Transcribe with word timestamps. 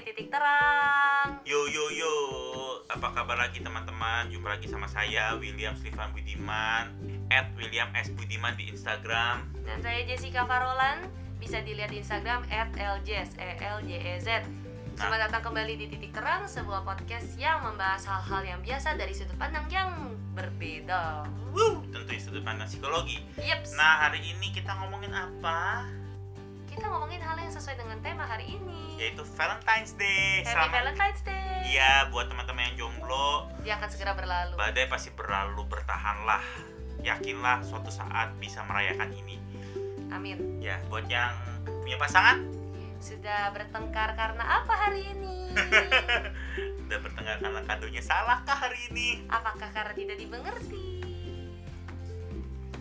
di 0.00 0.16
titik 0.16 0.32
terang. 0.32 1.44
Yo 1.44 1.68
yo 1.68 1.92
yo, 1.92 2.14
apa 2.88 3.12
kabar 3.12 3.36
lagi 3.36 3.60
teman-teman? 3.60 4.32
Jumpa 4.32 4.56
lagi 4.56 4.64
sama 4.64 4.88
saya 4.88 5.36
William 5.36 5.76
Stefan 5.76 6.16
Budiman, 6.16 6.88
at 7.28 7.52
William 7.60 7.92
S 7.92 8.08
Budiman 8.16 8.56
di 8.56 8.72
Instagram. 8.72 9.44
Dan 9.60 9.84
saya 9.84 10.00
Jessica 10.08 10.48
Farolan, 10.48 11.04
bisa 11.36 11.60
dilihat 11.60 11.92
di 11.92 12.00
Instagram 12.00 12.48
at 12.48 12.72
LJS, 12.80 13.36
E 13.36 13.60
L 13.60 13.84
J 13.84 13.90
E 14.00 14.14
Z. 14.24 14.28
Selamat 14.96 15.28
datang 15.28 15.52
kembali 15.52 15.76
di 15.76 15.86
Titik 15.92 16.16
Terang, 16.16 16.48
sebuah 16.48 16.80
podcast 16.80 17.36
yang 17.36 17.60
membahas 17.60 18.00
hal-hal 18.08 18.56
yang 18.56 18.60
biasa 18.64 18.96
dari 18.96 19.12
sudut 19.12 19.36
pandang 19.36 19.68
yang 19.68 20.16
berbeda. 20.32 21.28
Woo, 21.52 21.84
tentunya 21.92 22.20
sudut 22.24 22.40
pandang 22.40 22.72
psikologi. 22.72 23.20
Yeps. 23.36 23.76
Nah 23.76 24.08
hari 24.08 24.24
ini 24.24 24.48
kita 24.48 24.72
ngomongin 24.80 25.12
apa? 25.12 25.84
Kita 26.70 26.86
ngomongin 26.86 27.18
hal 27.18 27.36
yang 27.36 27.50
sesuai 27.50 27.76
dengan 27.76 27.98
tema 28.00 28.24
hari 28.24 28.54
ini. 28.54 28.94
Yaitu 28.96 29.26
Valentine's 29.34 29.92
Day. 29.92 30.40
Happy 30.40 30.54
Selamat- 30.54 30.74
Valentine's 30.76 31.22
Day. 31.22 31.50
Iya, 31.66 32.08
buat 32.08 32.26
teman-teman 32.26 32.62
yang 32.64 32.76
jomblo, 32.78 33.50
Dia 33.60 33.76
akan 33.76 33.88
segera 33.88 34.12
berlalu. 34.14 34.54
badai 34.56 34.86
pasti 34.86 35.10
berlalu, 35.10 35.66
bertahanlah. 35.66 36.42
Yakinlah 37.00 37.64
suatu 37.64 37.88
saat 37.88 38.32
bisa 38.36 38.62
merayakan 38.62 39.10
ini. 39.12 39.36
Amin. 40.10 40.58
Ya, 40.58 40.78
buat 40.86 41.06
yang 41.06 41.34
punya 41.80 41.96
pasangan, 41.96 42.42
Sudah 43.00 43.48
bertengkar 43.50 44.12
karena 44.12 44.44
apa 44.60 44.76
hari 44.76 45.08
ini? 45.08 45.56
udah 46.84 46.98
bertengkar 47.00 47.40
karena 47.40 47.60
kadonya 47.64 48.02
salah 48.04 48.44
kah 48.44 48.52
hari 48.54 48.76
ini? 48.92 49.24
Apakah 49.24 49.72
karena 49.72 49.96
tidak 49.96 50.20
dimengerti? 50.20 51.00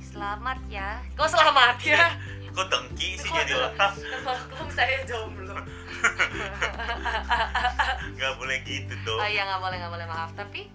Selamat 0.04 0.60
ya. 0.68 1.00
Kok 1.16 1.24
selamat 1.24 1.80
ya? 1.80 2.20
Kok 2.60 2.68
dengki 2.68 3.16
sih 3.16 3.32
jadi 3.32 3.56
orang? 3.56 3.94
Maklum 4.20 4.68
saya 4.68 5.00
jomblo. 5.08 5.56
Nggak 8.12 8.34
boleh 8.36 8.58
gitu 8.64 8.94
dong. 9.02 9.16
Oh 9.16 9.24
iya 9.24 9.48
nggak 9.48 9.62
boleh 9.62 9.78
nggak 9.80 9.94
boleh 9.94 10.08
maaf. 10.08 10.32
Tapi 10.36 10.68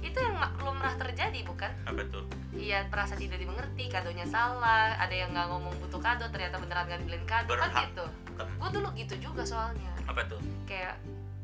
itu 0.00 0.16
yang 0.16 0.32
belum 0.56 0.80
pernah 0.80 0.96
terjadi 0.96 1.38
bukan? 1.44 1.68
Apa 1.84 2.02
tuh? 2.08 2.24
Iya 2.56 2.88
merasa 2.88 3.12
tidak 3.14 3.36
dimengerti, 3.36 3.84
kadonya 3.86 4.24
salah, 4.24 4.96
ada 4.96 5.12
yang 5.12 5.28
nggak 5.28 5.44
ngomong 5.46 5.76
butuh 5.76 6.00
kado, 6.00 6.24
ternyata 6.30 6.56
beneran 6.56 6.88
nggak 6.88 7.00
dibeliin 7.04 7.26
kado 7.26 7.52
kan 7.52 7.68
Berhak. 7.68 7.84
gitu. 7.84 8.04
Kan- 8.32 8.48
Gue 8.56 8.68
dulu 8.72 8.88
gitu 8.96 9.14
juga 9.20 9.44
soalnya. 9.44 9.92
Apa 10.08 10.24
tuh? 10.24 10.40
kayak 10.64 10.96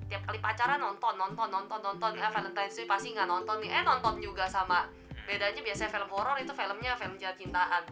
tiap 0.09 0.25
kali 0.25 0.39
pacaran 0.39 0.77
nonton 0.77 1.17
nonton 1.17 1.49
nonton 1.49 1.81
nonton 1.81 2.13
ya 2.13 2.29
Valentine's 2.29 2.75
Day 2.75 2.85
pasti 2.85 3.13
nggak 3.13 3.25
nonton 3.25 3.61
nih 3.61 3.71
eh 3.71 3.81
nonton 3.81 4.21
juga 4.21 4.45
sama 4.45 4.85
bedanya 5.25 5.61
biasanya 5.61 5.89
film 5.89 6.11
horor 6.11 6.37
itu 6.37 6.53
filmnya 6.53 6.93
film 6.95 7.17
cinta-cintaan 7.17 7.83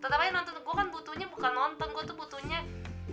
tetap 0.00 0.18
aja 0.18 0.32
nonton 0.32 0.54
gue 0.56 0.74
kan 0.74 0.88
butuhnya 0.88 1.26
bukan 1.28 1.52
nonton 1.52 1.88
gue 1.92 2.04
tuh 2.08 2.16
butuhnya 2.16 2.58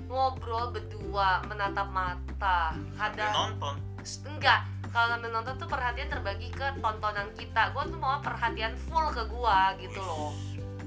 ngobrol 0.07 0.71
berdua 0.71 1.43
menatap 1.51 1.91
mata 1.91 2.71
ada 2.95 3.25
nonton. 3.35 3.75
enggak 4.23 4.63
kalau 4.87 5.13
sambil 5.13 5.29
nonton 5.35 5.53
tuh 5.59 5.67
perhatian 5.67 6.07
terbagi 6.07 6.47
ke 6.49 6.67
tontonan 6.79 7.27
kita 7.35 7.75
gue 7.75 7.83
tuh 7.91 7.99
mau 7.99 8.23
perhatian 8.23 8.73
full 8.87 9.11
ke 9.11 9.23
gue 9.27 9.59
gitu 9.83 9.99
loh 9.99 10.31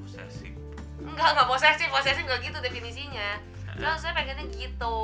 Posesif. 0.00 0.52
enggak 1.04 1.28
enggak 1.36 1.46
posesif 1.46 1.88
posesif 1.92 2.24
enggak 2.24 2.40
gitu 2.48 2.58
definisinya 2.64 3.36
Terus 3.80 3.98
saya 4.04 4.12
pengennya 4.12 4.44
gitu. 4.52 4.96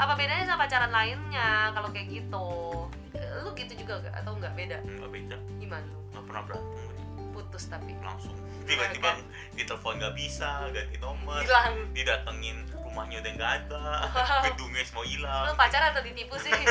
Apa 0.00 0.16
bedanya 0.16 0.48
sama 0.48 0.64
pacaran 0.64 0.88
lainnya 0.88 1.74
kalau 1.76 1.92
kayak 1.92 2.08
gitu? 2.08 2.48
Lu 3.44 3.50
gitu 3.52 3.72
juga 3.84 4.00
gak? 4.00 4.24
Atau 4.24 4.38
enggak 4.40 4.56
beda? 4.56 4.78
Nggak 4.80 5.10
beda. 5.12 5.36
Gimana? 5.60 5.88
Nggak 6.16 6.24
pernah 6.24 6.42
berantem. 6.48 6.97
Putus 7.48 7.72
tapi 7.72 7.96
Langsung 8.04 8.36
tiba-tiba 8.68 9.16
ditelepon 9.56 9.96
nggak 9.96 10.12
bisa, 10.12 10.68
ganti 10.68 11.00
nomor, 11.00 11.40
hilang. 11.40 11.88
didatengin 11.96 12.68
rumahnya 12.76 13.24
udah 13.24 13.32
nggak 13.40 13.52
ada, 13.64 13.84
gedungnya 14.52 14.84
semua 14.84 15.08
hilang. 15.08 15.56
pacaran 15.56 15.96
atau 15.96 16.04
ditipu 16.04 16.36
sih? 16.36 16.52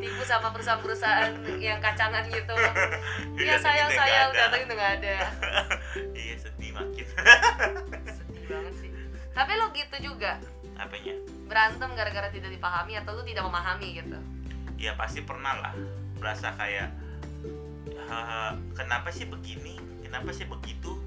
ditipu 0.00 0.24
sama 0.24 0.48
perusahaan-perusahaan 0.56 1.60
yang 1.60 1.84
kacangan 1.84 2.24
gitu. 2.32 2.56
Iya 2.56 3.60
Didatengin 3.60 3.60
sayang 3.60 3.90
sayang, 3.92 4.30
ada. 4.32 4.40
datangin 4.48 4.64
udah 4.72 4.76
nggak 4.80 4.92
ada. 5.04 5.16
Iya 6.16 6.34
sedih 6.40 6.72
makin. 6.72 7.06
Sedih 8.08 8.44
banget 8.48 8.74
sih. 8.80 8.90
Tapi 9.36 9.52
lu 9.60 9.68
gitu 9.76 9.96
juga 10.00 10.40
Apanya? 10.80 11.12
berantem 11.44 11.92
gara-gara 11.92 12.32
tidak 12.32 12.56
dipahami 12.56 12.96
atau 12.96 13.20
lu 13.20 13.22
tidak 13.28 13.44
memahami 13.44 14.00
gitu. 14.00 14.16
Ya 14.80 14.96
pasti 14.96 15.20
pernah 15.20 15.60
lah. 15.60 15.76
Berasa 16.16 16.56
kayak 16.56 16.88
"Ah, 18.06 18.52
kenapa 18.72 19.08
sih 19.10 19.24
begini? 19.24 19.76
Kenapa 20.00 20.30
sih 20.30 20.44
begitu? 20.44 20.98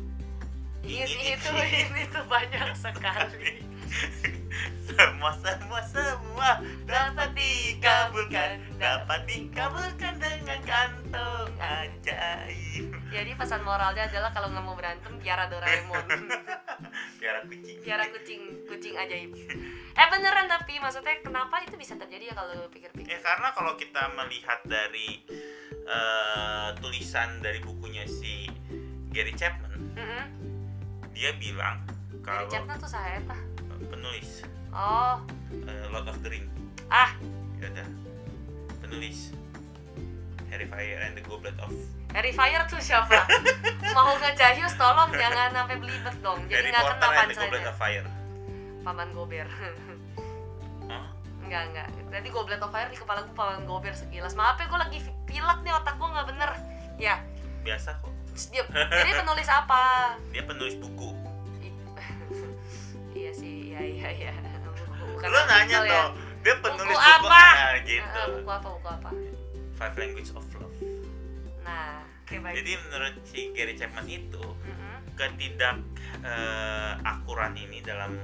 Ini, 0.84 1.04
Ini- 1.06 1.36
itu 1.36 1.50
ini 1.56 2.02
tuh 2.08 2.24
banyak 2.28 2.76
sekali. 2.84 3.64
semua 4.84 5.32
semua 5.36 5.82
semua 5.84 6.50
dapat 6.84 7.30
dikabulkan 7.34 8.58
dapat 8.76 9.22
dikabulkan 9.26 10.14
dengan 10.18 10.60
kantong 10.62 11.50
ajaib 11.58 12.90
Jadi 13.08 13.32
pesan 13.34 13.62
moralnya 13.62 14.06
adalah 14.06 14.30
kalau 14.30 14.50
nggak 14.50 14.62
mau 14.62 14.74
berantem 14.74 15.14
piara 15.18 15.46
Doraemon, 15.46 16.06
piara 17.22 17.46
kucing 17.46 17.78
piara 17.80 18.06
kucing 18.10 18.42
kucing 18.66 18.94
ajaib. 18.96 19.32
Eh 19.94 20.08
beneran 20.10 20.46
tapi 20.48 20.78
maksudnya 20.78 21.22
kenapa 21.22 21.62
itu 21.62 21.78
bisa 21.78 21.94
terjadi 21.96 22.34
ya 22.34 22.36
kalau 22.36 22.66
pikir-pikir? 22.68 23.08
ya 23.08 23.20
karena 23.22 23.54
kalau 23.54 23.74
kita 23.74 24.10
melihat 24.14 24.60
dari 24.66 25.22
eh, 25.84 26.68
tulisan 26.80 27.40
dari 27.40 27.60
bukunya 27.60 28.04
si 28.06 28.48
Gary 29.10 29.34
Chapman 29.34 29.94
Mm-mm. 29.94 30.24
dia 31.14 31.32
bilang 31.38 31.84
kalau 32.24 32.48
chatnya 32.48 32.76
tuh 32.80 32.90
saya 32.90 33.20
tah. 33.28 33.40
penulis 33.92 34.44
Oh, 34.74 35.22
eh, 35.54 35.86
Lord 35.94 36.10
of 36.10 36.18
the 36.26 36.34
Ring 36.34 36.50
ah 36.90 37.14
ya 37.62 37.70
udah 37.70 37.88
penulis 38.82 39.30
Harry 40.50 40.66
Fire 40.66 41.02
and 41.02 41.14
the 41.14 41.24
Goblet 41.26 41.54
of 41.62 41.70
Harry 42.14 42.30
Fire 42.30 42.62
tuh 42.70 42.78
siapa? 42.78 43.26
mau 43.98 44.14
ngejayus 44.18 44.78
tolong 44.78 45.10
jangan 45.14 45.50
sampai 45.50 45.82
belibet 45.82 46.14
dong. 46.22 46.46
Jadi 46.46 46.54
Harry 46.62 46.70
nggak 46.70 46.86
Potter 46.86 47.10
kena 47.10 47.22
and 47.22 47.30
the 47.30 47.38
Goblet 47.42 47.66
of 47.66 47.76
Fire 47.78 48.06
Paman 48.86 49.10
Gober. 49.14 49.48
Enggak 51.46 51.64
enggak. 51.72 51.88
Tadi 52.10 52.28
Goblet 52.30 52.62
of 52.62 52.72
Fire 52.72 52.90
di 52.90 52.98
kepala 52.98 53.24
gue 53.24 53.36
Paman 53.36 53.64
Gober 53.66 53.94
sekilas. 53.94 54.34
Maaf 54.34 54.58
ya 54.58 54.66
gue 54.66 54.80
lagi 54.80 54.98
pilek 55.26 55.60
nih 55.62 55.74
otak 55.74 55.96
gue 55.98 56.08
nggak 56.08 56.28
bener. 56.30 56.52
Ya, 56.96 57.20
biasa 57.64 57.98
kok 58.00 58.14
dia, 58.50 58.66
jadi 58.66 59.12
penulis 59.22 59.46
apa? 59.50 59.82
dia 60.34 60.42
penulis 60.42 60.74
buku 60.82 61.14
iya 63.18 63.30
sih, 63.30 63.70
iya 63.72 63.82
iya 63.82 64.10
iya. 64.10 64.34
Bukan 65.14 65.28
lu 65.30 65.40
nanya 65.46 65.80
ya. 65.86 65.90
dong 65.90 66.12
dia 66.44 66.56
penulis 66.60 66.98
Buku 66.98 67.08
buku, 67.24 67.28
apa? 67.30 67.44
Nah, 67.56 67.76
gitu 67.88 68.20
Ah, 68.20 68.28
buku 68.34 68.52
apa 68.52 68.68
buku 68.74 68.90
apa? 68.90 69.10
Five 69.80 69.96
Language 69.96 70.30
of 70.36 70.46
Love 70.58 70.76
Nah, 71.64 72.04
baik. 72.28 72.54
jadi 72.60 72.72
menurut 72.84 73.16
si 73.24 73.40
Gary 73.56 73.74
Chapman 73.80 74.04
itu 74.10 74.44
Mm-mm. 74.44 74.98
ketidak 75.16 75.80
eh, 76.20 76.92
akuran 77.06 77.56
ini 77.56 77.80
dalam 77.80 78.18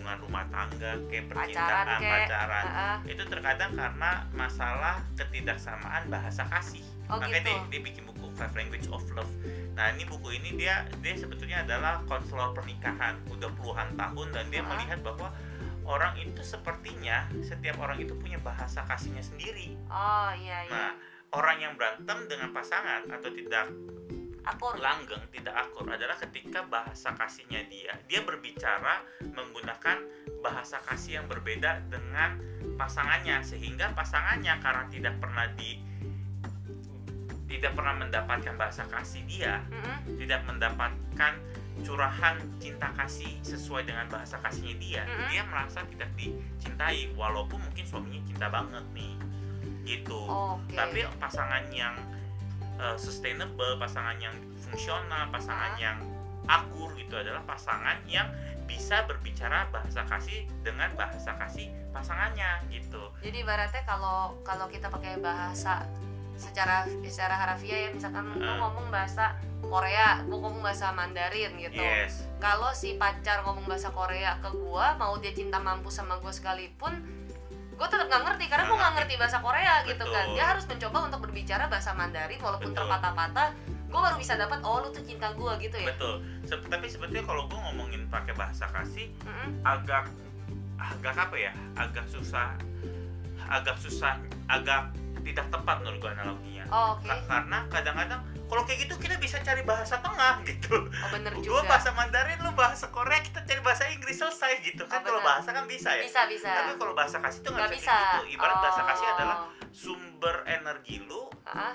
hubungan 0.00 0.16
rumah 0.18 0.44
tangga 0.48 0.96
kayak 1.12 1.24
pacaran 1.28 1.44
percintaan 1.44 1.86
kayak 2.00 2.12
pacaran 2.24 2.64
Ah, 2.64 2.80
ah. 2.80 2.96
itu 3.04 3.22
terkadang 3.22 3.70
karena 3.76 4.10
masalah 4.32 4.96
ketidaksamaan 5.14 6.08
bahasa 6.08 6.48
kasih 6.48 6.80
Oh, 7.04 7.18
makanya 7.18 7.42
gitu. 7.42 7.50
dia, 7.50 7.60
dia 7.68 7.80
bikin 7.84 8.02
buku 8.06 8.26
Five 8.32 8.54
Language 8.56 8.88
of 8.88 9.04
Love 9.12 9.28
nah 9.70 9.92
ini 9.92 10.02
buku 10.02 10.28
ini 10.32 10.56
dia 10.56 10.88
dia 10.98 11.12
sebetulnya 11.14 11.60
adalah 11.60 12.00
konselor 12.06 12.56
pernikahan 12.56 13.20
udah 13.28 13.52
puluhan 13.52 13.92
tahun 13.92 14.26
dan 14.32 14.44
dia 14.48 14.64
Ah. 14.64 14.72
melihat 14.72 15.04
bahwa 15.04 15.28
orang 15.84 16.16
itu 16.16 16.40
sepertinya 16.40 17.28
setiap 17.40 17.76
orang 17.76 18.00
itu 18.00 18.16
punya 18.16 18.40
bahasa 18.40 18.80
kasihnya 18.82 19.20
sendiri 19.20 19.76
Oh 19.86 20.32
iya 20.32 20.64
iya. 20.64 20.72
nah 20.72 20.90
orang 21.30 21.60
yang 21.60 21.76
berantem 21.76 22.24
dengan 22.24 22.56
pasangan 22.56 23.04
atau 23.06 23.28
tidak 23.28 23.68
Akur. 24.56 24.74
langgeng 24.82 25.24
tidak 25.30 25.54
akur 25.54 25.86
adalah 25.86 26.16
ketika 26.18 26.66
bahasa 26.66 27.14
kasihnya 27.14 27.62
dia 27.70 27.94
dia 28.10 28.20
berbicara 28.26 29.04
menggunakan 29.22 29.98
bahasa 30.42 30.80
kasih 30.88 31.22
yang 31.22 31.26
berbeda 31.30 31.84
dengan 31.92 32.40
pasangannya 32.74 33.44
sehingga 33.44 33.92
pasangannya 33.92 34.56
karena 34.60 34.84
tidak 34.88 35.14
pernah 35.20 35.46
di 35.54 35.80
tidak 37.50 37.74
pernah 37.74 37.94
mendapatkan 37.98 38.54
bahasa 38.54 38.86
kasih 38.88 39.26
dia 39.26 39.58
Mm-mm. 39.68 40.16
tidak 40.22 40.40
mendapatkan 40.46 41.34
curahan 41.82 42.36
cinta 42.62 42.88
kasih 42.94 43.36
sesuai 43.42 43.84
dengan 43.90 44.06
bahasa 44.06 44.38
kasihnya 44.40 44.76
dia 44.78 45.02
Mm-mm. 45.04 45.28
dia 45.28 45.42
merasa 45.44 45.82
tidak 45.90 46.10
dicintai 46.14 47.10
walaupun 47.18 47.58
mungkin 47.58 47.84
suaminya 47.84 48.22
cinta 48.24 48.46
banget 48.48 48.84
nih 48.94 49.14
gitu 49.84 50.22
Oke. 50.30 50.78
tapi 50.78 51.02
pasangan 51.18 51.66
yang 51.74 51.98
uh, 52.80 52.96
sustainable 52.96 53.76
pasangan 53.76 54.16
yang 54.16 54.32
fungsional 54.56 55.28
pasangan 55.28 55.76
yang 55.76 56.00
akur 56.48 56.90
gitu 56.96 57.14
adalah 57.14 57.44
pasangan 57.44 58.00
yang 58.08 58.26
bisa 58.64 59.04
berbicara 59.04 59.68
bahasa 59.68 60.02
kasih 60.08 60.48
dengan 60.64 60.88
bahasa 60.96 61.36
kasih 61.36 61.68
pasangannya 61.90 62.64
gitu 62.72 63.12
Jadi 63.20 63.42
ibaratnya 63.44 63.82
kalau 63.84 64.38
kalau 64.42 64.66
kita 64.66 64.88
pakai 64.88 65.20
bahasa 65.20 65.84
secara 66.40 66.88
secara 67.04 67.36
harafiah 67.36 67.86
ya 67.86 67.90
misalkan 67.92 68.24
Ah. 68.40 68.56
ngomong 68.64 68.88
bahasa 68.88 69.36
Korea, 69.60 70.24
gue 70.24 70.32
ngomong 70.32 70.64
bahasa 70.64 70.88
Mandarin 70.90 71.52
gitu. 71.60 71.76
yes 71.78 72.24
Kalau 72.40 72.72
si 72.72 72.96
pacar 72.96 73.44
ngomong 73.44 73.68
bahasa 73.68 73.92
Korea 73.92 74.40
ke 74.40 74.48
gue, 74.48 74.86
mau 74.96 75.14
dia 75.20 75.36
cinta 75.36 75.60
mampu 75.60 75.92
sama 75.92 76.16
gue 76.16 76.32
sekalipun, 76.32 76.96
gue 77.80 77.88
tetap 77.88 78.06
nggak 78.12 78.22
ngerti 78.28 78.44
karena 78.52 78.64
gue 78.68 78.76
nggak 78.76 78.94
ngerti 79.00 79.14
bahasa 79.16 79.38
Korea 79.40 79.74
gitu 79.88 80.04
kan 80.04 80.24
Betul. 80.28 80.36
dia 80.36 80.44
harus 80.52 80.64
mencoba 80.68 80.98
untuk 81.08 81.20
berbicara 81.24 81.64
bahasa 81.72 81.90
Mandarin 81.96 82.40
walaupun 82.44 82.76
Betul. 82.76 82.84
terpatah-patah 82.84 83.48
gue 83.90 84.00
baru 84.04 84.16
bisa 84.20 84.36
dapat 84.36 84.60
oh 84.60 84.84
lu 84.84 84.88
tuh 84.92 85.00
cinta 85.00 85.32
gue 85.32 85.52
gitu 85.64 85.76
ya 85.80 85.88
betul 85.96 86.20
Se- 86.44 86.68
tapi 86.68 86.86
sebetulnya 86.92 87.24
kalau 87.24 87.48
gue 87.48 87.56
ngomongin 87.56 88.04
pakai 88.12 88.36
bahasa 88.36 88.68
kasih 88.68 89.08
Mm-mm. 89.24 89.64
agak 89.64 90.12
agak 90.76 91.16
apa 91.16 91.36
ya 91.40 91.52
agak 91.80 92.04
susah 92.12 92.52
agak 93.48 93.80
susah 93.80 94.20
agak 94.52 94.92
tidak 95.24 95.48
tepat 95.48 95.80
menurut 95.80 95.98
gue 96.04 96.12
analoginya 96.20 96.64
oh, 96.68 97.00
Ka- 97.00 97.24
karena 97.24 97.58
kadang-kadang 97.72 98.20
kalau 98.50 98.66
kayak 98.66 98.84
gitu 98.84 98.98
kita 98.98 99.14
bisa 99.16 99.38
cari 99.38 99.62
bahasa 99.62 99.96
tengah 99.96 100.42
gitu. 100.50 100.90
Oh 100.90 101.08
bener 101.08 101.32
juga. 101.38 101.62
bahasa 101.64 101.90
Mandarin 101.92 102.36
lu 102.40 102.50
bahasa 102.50 102.90
Korea 102.90 103.22
kita 103.22 103.40
cari 103.40 103.60
bahasa 103.60 103.86
Inggris 103.88 104.18
selesai 104.18 104.58
gitu 104.60 104.82
kan. 104.84 105.00
Oh, 105.00 105.06
kalau 105.06 105.20
bahasa 105.22 105.50
kan 105.50 105.64
bisa 105.64 105.94
ya. 105.94 106.02
Bisa 106.02 106.26
bisa. 106.26 106.50
Tapi 106.50 106.74
kalau 106.74 106.92
bahasa 106.92 107.16
kasih 107.16 107.40
tuh 107.40 107.54
nggak 107.54 107.70
bisa 107.70 107.78
bisa. 107.78 107.94
kayak 107.94 108.10
gitu. 108.10 108.34
Ibarat 108.34 108.56
bahasa 108.58 108.80
kasih 108.84 108.98
Oh. 109.02 109.14
adalah 109.14 109.36
sumber 109.70 110.36
energi 110.44 110.96
lu 111.00 111.22
Ah, 111.46 111.74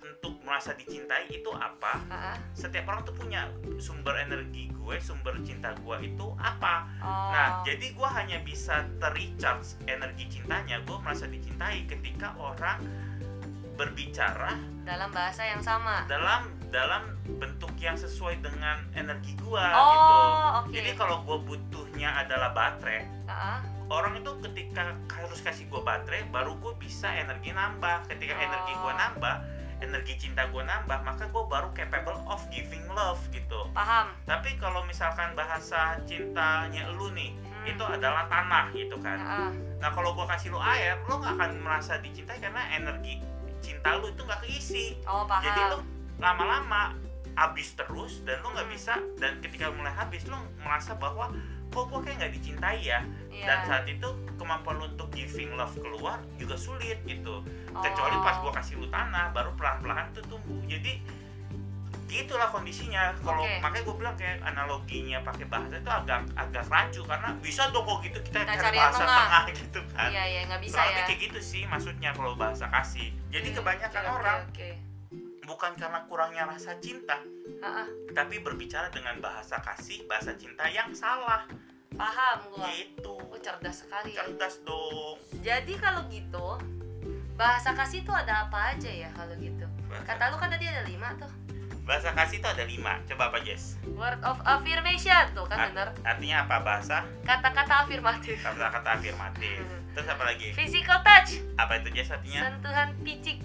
untuk 0.00 0.38
merasa 0.40 0.70
dicintai 0.72 1.26
itu 1.28 1.50
apa? 1.50 1.98
Ah. 2.06 2.36
setiap 2.52 2.86
orang 2.86 3.02
tuh 3.02 3.12
punya 3.12 3.50
sumber 3.76 4.14
energi 4.16 4.70
gue 4.70 4.96
sumber 4.98 5.34
cinta 5.40 5.74
gue 5.76 5.96
itu 6.04 6.26
apa? 6.36 6.86
Oh. 6.98 7.30
nah 7.30 7.48
jadi 7.62 7.90
gue 7.90 8.08
hanya 8.10 8.38
bisa 8.40 8.86
terrecharge 8.98 9.74
energi 9.84 10.30
cintanya. 10.30 10.78
Gue 10.82 10.96
merasa 10.98 11.26
dicintai 11.26 11.84
ketika 11.84 12.32
orang 12.34 12.80
berbicara 13.74 14.54
dalam 14.84 15.10
bahasa 15.10 15.42
yang 15.44 15.62
sama 15.62 16.04
dalam 16.06 16.50
dalam 16.68 17.14
bentuk 17.38 17.70
yang 17.78 17.94
sesuai 17.94 18.42
dengan 18.42 18.82
energi 18.92 19.38
gue 19.38 19.64
oh 19.70 19.86
gitu 19.86 20.14
oke 20.58 20.68
jadi 20.74 20.90
kalau 20.98 21.22
gue 21.22 21.38
butuhnya 21.46 22.10
adalah 22.18 22.50
baterai 22.50 23.06
ah. 23.30 23.62
orang 23.86 24.18
itu 24.18 24.32
ketika 24.50 24.92
harus 25.14 25.40
kasih 25.40 25.70
gue 25.70 25.80
baterai 25.80 26.26
baru 26.28 26.58
gue 26.58 26.74
bisa 26.76 27.08
energi 27.08 27.54
nambah 27.54 28.10
ketika 28.10 28.34
energi 28.34 28.72
gue 28.74 28.92
Oh. 28.92 28.98
nambah 28.98 29.36
energi 29.82 30.14
cinta 30.16 30.48
gue 30.48 30.62
nambah 30.62 31.02
maka 31.02 31.28
gue 31.28 31.44
baru 31.46 31.68
capable 31.74 32.18
of 32.26 32.40
giving 32.50 32.84
love 32.92 33.20
gitu 33.30 33.68
paham 33.70 34.10
tapi 34.24 34.54
kalau 34.58 34.82
misalkan 34.84 35.32
bahasa 35.34 35.98
cintanya 36.04 36.90
lu 36.94 37.10
nih 37.14 37.32
Hmm. 37.64 37.72
itu 37.72 37.84
adalah 37.88 38.28
tanah 38.28 38.68
gitu 38.76 38.96
kan 39.00 39.16
ah. 39.16 39.50
nah 39.80 39.88
kalau 39.88 40.12
gue 40.12 40.26
kasih 40.28 40.52
lu 40.52 40.60
air 40.60 41.00
lu 41.08 41.16
nggak 41.16 41.32
akan 41.32 41.50
merasa 41.64 41.96
dicintai 41.96 42.36
karena 42.36 42.60
energi 42.76 43.24
cinta 43.64 43.96
lu 43.96 44.06
itu 44.06 44.20
nggak 44.20 44.40
keisi 44.40 44.84
oh 45.04 45.24
paham 45.24 45.42
jadi 45.42 45.60
lu 45.70 45.78
lama-lama 46.18 46.92
habis 47.34 47.72
terus 47.72 48.22
dan 48.22 48.38
lu 48.38 48.52
nggak 48.52 48.62
Hmm. 48.62 48.74
bisa 48.76 48.94
dan 49.16 49.40
ketika 49.40 49.66
mulai 49.68 49.90
habis 49.90 50.22
lu 50.24 50.36
merasa 50.58 50.94
bahwa 50.94 51.32
kok 51.68 51.84
gue 51.84 52.00
kayak 52.00 52.16
nggak 52.20 52.32
dicintai 52.32 52.78
ya 52.80 53.00
Iya. 53.26 53.44
dan 53.44 53.58
saat 53.66 53.84
itu 53.88 54.06
kemampuan 54.36 54.78
lu 54.78 54.86
untuk 54.86 55.10
giving 55.10 55.50
love 55.52 55.74
keluar 55.74 56.22
juga 56.36 56.54
sulit 56.54 57.02
gitu 57.02 57.42
kecuali 57.74 58.14
Oh. 58.14 58.22
pas 58.22 58.38
gua 58.38 58.52
kasih 58.52 58.78
lu 58.78 58.86
tanah 58.86 59.34
baru 59.34 59.50
pelan-pelan 59.54 60.06
tuh 60.12 60.22
tumbuh 60.24 60.62
jadi 60.64 61.02
gitulah 62.04 62.48
kondisinya. 62.48 63.16
Kalau 63.18 63.42
Oke. 63.42 63.58
makanya 63.58 63.84
gue 63.84 63.96
bilang 63.96 64.14
kayak 64.14 64.38
analoginya 64.42 65.18
pakai 65.20 65.44
bahasa 65.44 65.74
itu 65.74 65.88
agak 65.88 66.20
agak 66.34 66.64
rancu 66.66 67.02
karena 67.02 67.28
bisa 67.38 67.68
dong 67.70 67.82
kok 67.82 67.98
gitu 68.02 68.18
kita 68.22 68.38
Kita 68.42 68.54
cari 68.60 68.76
bahasa 68.76 68.98
tengah. 69.00 69.18
tengah 69.18 69.44
gitu 69.50 69.80
kan. 69.90 70.10
Iya 70.10 70.24
iya 70.24 70.40
nggak 70.46 70.60
bisa 70.60 70.78
Kurang 70.78 70.94
ya. 70.94 71.04
kayak 71.04 71.20
gitu 71.22 71.40
sih 71.40 71.62
maksudnya 71.64 72.10
kalau 72.12 72.32
bahasa 72.34 72.66
kasih. 72.68 73.08
Jadi 73.28 73.48
Hmm, 73.48 73.56
kebanyakan 73.58 74.02
oke, 74.02 74.14
orang 74.14 74.38
oke. 74.46 74.70
bukan 75.44 75.72
karena 75.74 76.00
kurangnya 76.04 76.44
rasa 76.46 76.72
cinta 76.78 77.18
Ah, 77.60 77.84
ah. 77.84 77.88
tapi 78.10 78.38
berbicara 78.38 78.88
dengan 78.88 79.18
bahasa 79.18 79.56
kasih 79.58 80.04
bahasa 80.04 80.32
cinta 80.34 80.64
yang 80.66 80.92
salah. 80.92 81.44
Paham 81.90 82.38
gua. 82.50 82.68
Gitu. 82.70 83.14
Gua 83.22 83.38
cerdas 83.38 83.80
sekali. 83.80 84.12
Ya 84.12 84.22
cerdas 84.22 84.60
dong. 84.62 85.16
Jadi 85.40 85.72
kalau 85.76 86.04
gitu 86.08 86.58
bahasa 87.34 87.72
kasih 87.72 88.02
tuh 88.02 88.12
ada 88.12 88.46
apa 88.46 88.72
aja 88.72 88.86
ya 88.86 89.10
kalau 89.10 89.34
gitu? 89.36 89.66
Bahasa, 89.84 90.06
kata 90.06 90.24
lu 90.28 90.36
kan 90.36 90.48
tadi 90.48 90.64
ada 90.64 90.82
lima 90.82 91.10
tuh 91.16 91.30
bahasa 91.84 92.16
kasih 92.16 92.40
itu 92.40 92.48
ada 92.48 92.64
lima. 92.64 92.96
Coba 93.04 93.28
apa 93.30 93.38
Jess? 93.44 93.76
Word 93.92 94.20
of 94.24 94.40
affirmation. 94.48 95.24
Tuh 95.36 95.44
kan 95.46 95.70
bener. 95.70 95.92
artinya 96.02 96.48
apa? 96.48 96.56
Bahasa? 96.64 97.04
Kata-kata 97.28 97.84
afirmatif. 97.84 98.40
Kata-kata 98.40 98.88
afirmatif. 98.98 99.60
Terus 99.94 100.08
apa 100.08 100.22
lagi? 100.24 100.48
Physical 100.56 100.98
touch. 101.04 101.44
Apa 101.60 101.84
itu 101.84 101.88
Jess 101.92 102.10
artinya? 102.10 102.40
Sentuhan 102.48 102.88
picik. 103.04 103.38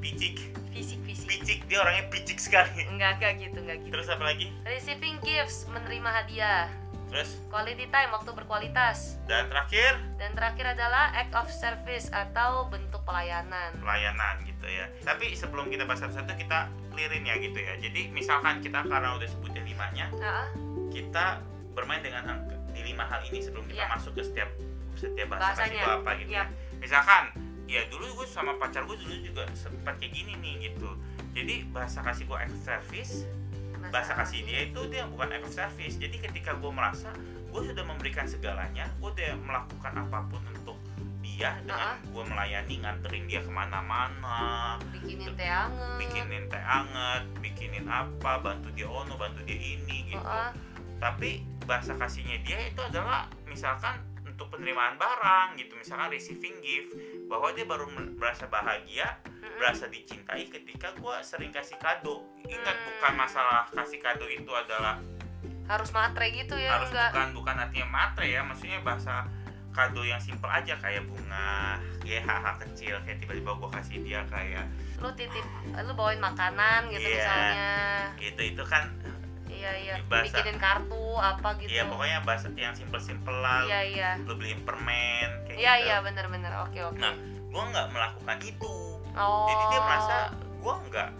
Picik. 0.00 0.36
Fisik 0.72 0.98
fisik. 1.04 1.28
Picik. 1.28 1.58
Dia 1.68 1.84
orangnya 1.84 2.08
picik 2.08 2.40
sekali. 2.40 2.88
Enggak 2.88 3.20
enggak 3.20 3.32
gitu 3.38 3.58
enggak 3.60 3.78
gitu. 3.84 3.92
Terus 3.92 4.08
apa 4.08 4.24
lagi? 4.24 4.48
Receiving 4.64 5.20
gifts. 5.20 5.68
Menerima 5.68 6.10
hadiah 6.10 6.81
terus? 7.12 7.36
Quality 7.46 7.86
time 7.86 8.10
waktu 8.10 8.30
berkualitas. 8.32 9.20
Dan 9.24 9.46
terakhir? 9.46 10.00
Dan 10.16 10.32
terakhir 10.32 10.72
adalah 10.72 11.12
act 11.12 11.32
of 11.32 11.46
service 11.46 12.08
atau 12.08 12.66
bentuk 12.66 13.04
pelayanan. 13.04 13.76
Pelayanan 13.76 14.40
gitu 14.42 14.64
ya. 14.64 14.88
Tapi 15.02 15.36
sebelum 15.36 15.68
kita 15.68 15.84
bahas 15.84 16.00
satu-satu 16.00 16.32
kita 16.34 16.66
clearin 16.90 17.22
ya 17.22 17.36
gitu 17.36 17.54
ya. 17.54 17.76
Jadi 17.76 18.08
misalkan 18.08 18.58
kita 18.58 18.80
karena 18.82 19.12
udah 19.12 19.28
sebutin 19.28 19.62
limanya 19.62 20.08
Ah, 20.18 20.48
kita 20.88 21.44
bermain 21.72 22.00
dengan 22.00 22.24
angka 22.30 22.56
di 22.72 22.80
lima 22.82 23.04
hal 23.04 23.20
ini 23.22 23.38
sebelum 23.38 23.64
kita 23.66 23.84
Iya. 23.84 23.92
masuk 23.92 24.12
ke 24.12 24.22
setiap 24.22 24.48
setiap 24.92 25.28
bahasa 25.30 25.60
Bahasanya. 25.60 25.82
apa 25.94 26.10
gitu 26.16 26.30
Iya. 26.30 26.44
ya 26.44 26.44
misalkan 26.78 27.22
ya 27.64 27.80
dulu 27.88 28.20
gue 28.20 28.26
sama 28.26 28.56
pacar 28.56 28.84
gue 28.84 28.92
dulu 28.94 29.14
juga 29.22 29.44
sempat 29.52 29.96
kayak 29.96 30.12
gini 30.12 30.32
nih 30.36 30.54
gitu. 30.68 30.88
Jadi 31.32 31.64
bahasa 31.68 32.00
kasih 32.00 32.24
gue 32.24 32.36
act 32.38 32.50
of 32.50 32.60
service 32.60 33.24
bahasa 33.90 34.12
kasih 34.14 34.46
dia 34.46 34.70
itu 34.70 34.80
dia 34.92 35.08
bukan 35.08 35.32
act 35.34 35.48
of 35.48 35.52
service 35.52 35.96
jadi 35.98 36.16
ketika 36.28 36.54
gue 36.60 36.70
merasa 36.70 37.10
gue 37.50 37.62
sudah 37.64 37.84
memberikan 37.84 38.28
segalanya 38.28 38.86
gue 39.02 39.10
udah 39.10 39.34
melakukan 39.42 39.92
apa 39.96 40.18
pun 40.30 40.42
untuk 40.54 40.78
dia 41.22 41.58
dengan 41.64 41.98
gue 42.12 42.24
melayani 42.28 42.74
nganterin 42.84 43.24
dia 43.26 43.40
ke 43.42 43.50
mana-mana 43.50 44.76
bikinin 44.94 45.32
teh 45.34 45.48
anget 45.48 45.96
bikinin 45.98 46.44
teh 46.46 46.62
anget 46.62 47.22
bikinin 47.40 47.86
apa 47.88 48.38
bantu 48.38 48.68
dia 48.76 48.86
ono 48.86 49.16
bantu 49.18 49.42
dia 49.42 49.58
ini 49.58 50.12
gitu 50.12 50.20
Oh, 50.22 50.28
ah. 50.28 50.52
tapi 51.00 51.42
bahasa 51.66 51.96
kasihnya 51.96 52.42
dia 52.46 52.58
itu 52.68 52.78
adalah 52.84 53.26
misalkan 53.48 53.98
untuk 54.42 54.48
penerimaan 54.58 54.96
barang 54.96 55.60
gitu 55.60 55.76
misalkan 55.78 56.08
receiving 56.10 56.56
gift 56.64 56.94
bahwa 57.30 57.52
dia 57.54 57.64
baru 57.68 57.86
merasa 58.16 58.48
bahagia. 58.48 59.20
Berasa 59.42 59.86
dicintai 59.86 60.46
ketika 60.46 60.92
gue 60.92 61.14
sering 61.20 61.50
kasih 61.50 61.76
kado. 61.76 62.22
Ingat 62.40 62.72
Hmm. 62.72 62.86
bukan 62.88 63.12
masalah 63.16 63.66
kasih 63.68 63.98
kado 63.98 64.26
itu 64.26 64.48
adalah 64.48 64.98
harus 65.64 65.90
matre 65.90 66.26
gitu 66.28 66.54
ya 66.54 66.74
harus 66.76 66.90
enggak? 66.90 67.10
bukan 67.10 67.28
bukan 67.32 67.56
artinya 67.56 67.86
matre 67.88 68.26
ya 68.28 68.42
maksudnya 68.42 68.82
bahasa 68.82 69.24
kado 69.70 70.02
yang 70.02 70.18
simpel 70.18 70.46
aja 70.46 70.74
kayak 70.76 71.06
bunga 71.06 71.78
ya 72.02 72.18
hal-hal 72.20 72.60
kecil 72.60 72.98
kayak 73.00 73.18
tiba-tiba 73.18 73.56
gue 73.56 73.70
kasih 73.72 73.96
dia 74.00 74.20
kayak 74.26 74.66
lu 74.98 75.08
titip 75.12 75.46
lu 75.72 75.92
bawain 75.92 76.18
makanan 76.18 76.90
gitu 76.90 77.00
Iya. 77.00 77.14
misalnya. 77.16 77.70
Gitu 78.16 78.42
itu 78.44 78.62
kan 78.64 78.84
iya 79.48 79.72
iya. 79.78 79.94
Bahasa- 80.04 80.34
bikinin 80.34 80.58
kartu 80.58 81.02
apa 81.16 81.48
gitu. 81.56 81.70
Ya 81.70 81.86
pokoknya 81.86 82.18
bahasa 82.20 82.46
yang 82.52 82.74
simpel-simpel 82.74 83.32
lah. 83.32 83.64
Iya 83.64 83.80
iya. 83.86 84.10
Lu 84.20 84.34
beliin 84.34 84.60
permen 84.62 85.30
kayak 85.46 85.56
iya 85.56 85.72
gitu. 85.74 85.86
iya 85.88 85.96
bener-bener. 86.00 86.52
Oke 86.60 86.80
oke. 86.82 86.98
Nah, 86.98 87.14
gue 87.48 87.62
nggak 87.64 87.86
melakukan 87.88 88.38
itu 88.42 88.72
oh 89.14 89.46
jadi 89.46 89.64
dia 89.68 89.80
merasa 89.80 90.16
gue 90.34 90.74
nggak 90.88 91.10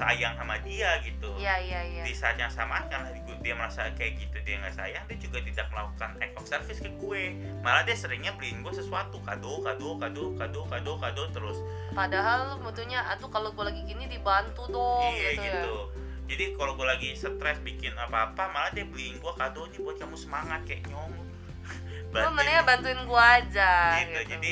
sayang 0.00 0.32
sama 0.32 0.56
dia 0.64 0.96
gitu. 1.04 1.28
Iya 1.36 1.60
iya 1.60 1.80
iya. 1.84 2.02
Di 2.02 2.16
saat 2.16 2.36
yang 2.36 2.48
sama 2.48 2.80
di- 2.88 3.20
dia 3.40 3.52
merasa 3.52 3.84
kayak 3.92 4.16
gitu 4.16 4.36
dia 4.40 4.56
nggak 4.56 4.72
sayang 4.72 5.04
dia 5.04 5.16
juga 5.16 5.40
tidak 5.40 5.68
melakukan 5.68 6.10
act 6.18 6.34
of 6.36 6.44
service 6.44 6.80
ke 6.80 6.88
gue. 6.90 7.22
Malah 7.60 7.84
dia 7.84 7.92
seringnya 7.92 8.32
beliin 8.32 8.60
gue 8.60 8.72
sesuatu 8.72 9.20
kado 9.20 9.60
kado 9.60 9.96
kado 9.96 10.24
kado 10.36 10.60
kado 10.66 10.92
kado 10.96 11.22
terus 11.30 11.58
padahal 11.90 12.56
lu 12.56 12.64
butuhnya 12.64 13.02
aduh 13.08 13.28
kalau 13.28 13.50
gue 13.50 13.60
lagi 13.60 13.82
gini 13.82 14.06
dibantu 14.06 14.64
dong 14.68 15.10
iya 15.10 15.34
gitu, 15.34 15.42
gitu. 15.42 15.74
Ya 15.76 15.98
jadi 16.30 16.44
kalau 16.54 16.78
gue 16.78 16.86
lagi 16.86 17.10
stres 17.12 17.58
bikin 17.60 17.90
apa-apa 17.98 18.46
malah 18.48 18.70
dia 18.70 18.86
beliin 18.86 19.18
gue 19.18 19.32
kado 19.34 19.66
nih 19.66 19.82
buat 19.82 19.98
kamu 19.98 20.14
semangat 20.14 20.62
kayak 20.64 20.86
nyom 20.86 21.10
lu 21.12 21.24
Bantuin- 22.14 22.32
mendingan 22.32 22.64
bantuin 22.64 23.00
gua 23.04 23.36
aja 23.36 24.00
gitu. 24.00 24.14
gitu, 24.16 24.20
jadi 24.32 24.50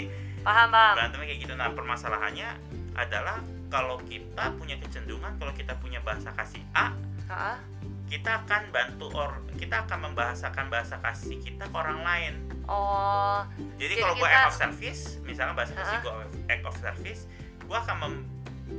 paham 0.49 0.69
paham. 0.71 0.95
Berantemnya 0.97 1.27
kayak 1.27 1.41
gitu. 1.41 1.55
Nah 1.55 1.69
permasalahannya 1.71 2.49
adalah 2.95 3.37
kalau 3.69 4.01
kita 4.03 4.57
punya 4.57 4.75
kecenderungan 4.77 5.37
kalau 5.37 5.53
kita 5.53 5.77
punya 5.77 6.01
bahasa 6.01 6.33
kasih 6.33 6.65
A 6.73 6.89
Ah, 7.29 7.61
kita 8.07 8.41
akan 8.41 8.73
bantu 8.73 9.13
or 9.13 9.29
kita 9.55 9.85
akan 9.85 10.09
membahasakan 10.09 10.67
bahasa 10.67 10.97
kasih 10.99 11.37
kita 11.37 11.63
ke 11.63 11.77
orang 11.77 12.01
lain. 12.01 12.35
Oh 12.65 13.45
jadi 13.77 13.93
Jadi 13.93 13.95
kalau 14.01 14.15
gue 14.15 14.25
kita- 14.25 14.33
act 14.35 14.49
of 14.49 14.57
service 14.57 15.03
misalnya 15.23 15.53
bahasa 15.53 15.73
kasih 15.75 15.99
Ha-ha. 16.01 16.07
gue 16.09 16.15
act 16.49 16.65
of 16.65 16.77
service 16.79 17.21
gue 17.61 17.77
akan 17.77 17.97
mem- 17.99 18.27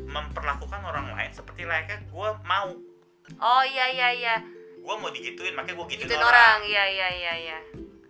memperlakukan 0.07 0.81
orang 0.81 1.05
lain 1.11 1.29
seperti 1.29 1.63
layaknya 1.63 2.01
gue 2.03 2.29
mau. 2.43 2.73
Oh 3.37 3.63
iya 3.63 3.85
iya 3.87 4.09
iya. 4.11 4.35
Gue 4.79 4.95
mau 4.95 5.09
digituin 5.09 5.53
makanya 5.53 5.77
gue 5.77 5.87
gituin, 5.87 6.09
gituin 6.09 6.17
orang, 6.19 6.33
orang. 6.33 6.59
Iya 6.65 6.83
iya 6.87 7.07
iya 7.11 7.33
iya. 7.39 7.59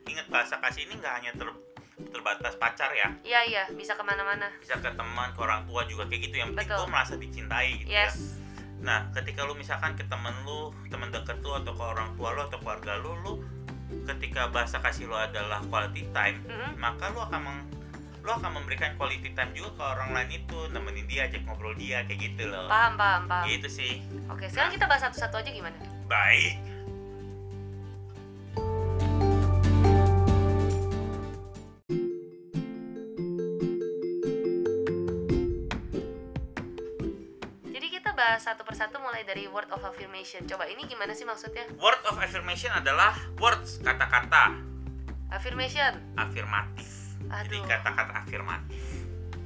Ingat 0.05 0.27
bahasa 0.27 0.55
kasih 0.57 0.87
ini 0.87 0.95
nggak 0.95 1.13
hanya 1.13 1.31
ter- 1.33 1.59
terbatas 2.07 2.55
pacar 2.55 2.91
ya? 2.95 3.11
Iya 3.27 3.41
iya 3.43 3.63
bisa 3.75 3.99
ke 3.99 4.03
mana-mana. 4.03 4.47
Bisa 4.63 4.79
ke 4.79 4.89
teman 4.95 5.35
ke 5.35 5.39
orang 5.43 5.67
tua 5.67 5.83
juga 5.85 6.07
kayak 6.07 6.21
gitu 6.31 6.35
yang 6.39 6.55
penting 6.55 6.71
gue 6.71 6.87
merasa 6.87 7.13
dicintai 7.19 7.69
gitu 7.83 7.91
ya. 7.91 8.07
Yes. 8.07 8.39
Nah, 8.79 9.11
ketika 9.11 9.43
lu 9.43 9.59
misalkan 9.59 9.99
ke 9.99 10.07
temen 10.07 10.31
lu, 10.47 10.71
temen 10.87 11.11
deket 11.11 11.43
lu 11.43 11.51
atau 11.51 11.75
ke 11.75 11.83
orang 11.83 12.15
tua 12.15 12.31
lu 12.31 12.41
atau 12.47 12.57
keluarga 12.63 12.95
lu, 13.03 13.11
lu 13.27 13.33
ketika 14.07 14.47
bahasa 14.47 14.79
kasih 14.79 15.11
lu 15.11 15.19
adalah 15.19 15.59
quality 15.67 16.07
time, 16.15 16.39
Mm-mm. 16.47 16.79
maka 16.79 17.11
lu 17.11 17.19
akan 17.19 17.39
meng- 17.43 17.67
lo 18.23 18.35
akan 18.35 18.51
memberikan 18.63 18.95
quality 18.95 19.35
time 19.35 19.51
juga 19.51 19.75
ke 19.75 19.83
orang 19.83 20.09
lain 20.15 20.43
itu 20.43 20.57
nemenin 20.71 21.07
dia 21.07 21.27
ajak 21.27 21.43
ngobrol 21.43 21.75
dia 21.75 22.03
kayak 22.07 22.19
gitu 22.19 22.47
loh. 22.47 22.67
Paham 22.71 22.95
paham 22.95 23.23
paham. 23.27 23.43
Gitu 23.47 23.67
sih. 23.67 23.93
Oke 24.31 24.47
sekarang 24.47 24.71
kita 24.75 24.85
bahas 24.87 25.03
satu-satu 25.07 25.39
aja 25.39 25.51
gimana? 25.51 25.75
Baik 26.07 26.68
satu 38.39 38.63
persatu 38.63 38.97
mulai 38.97 39.21
dari 39.21 39.45
word 39.45 39.67
of 39.69 39.83
affirmation 39.83 40.43
coba 40.43 40.65
ini 40.65 40.83
gimana 40.83 41.11
sih 41.11 41.23
maksudnya 41.23 41.67
word 41.77 41.99
of 42.07 42.15
affirmation 42.17 42.71
adalah 42.71 43.13
words 43.37 43.77
kata-kata 43.79 44.55
affirmation 45.29 45.93
afirmatif 46.15 46.87
jadi 47.29 47.57
Aduh. 47.59 47.67
kata-kata 47.67 48.13
afirmatif 48.25 48.81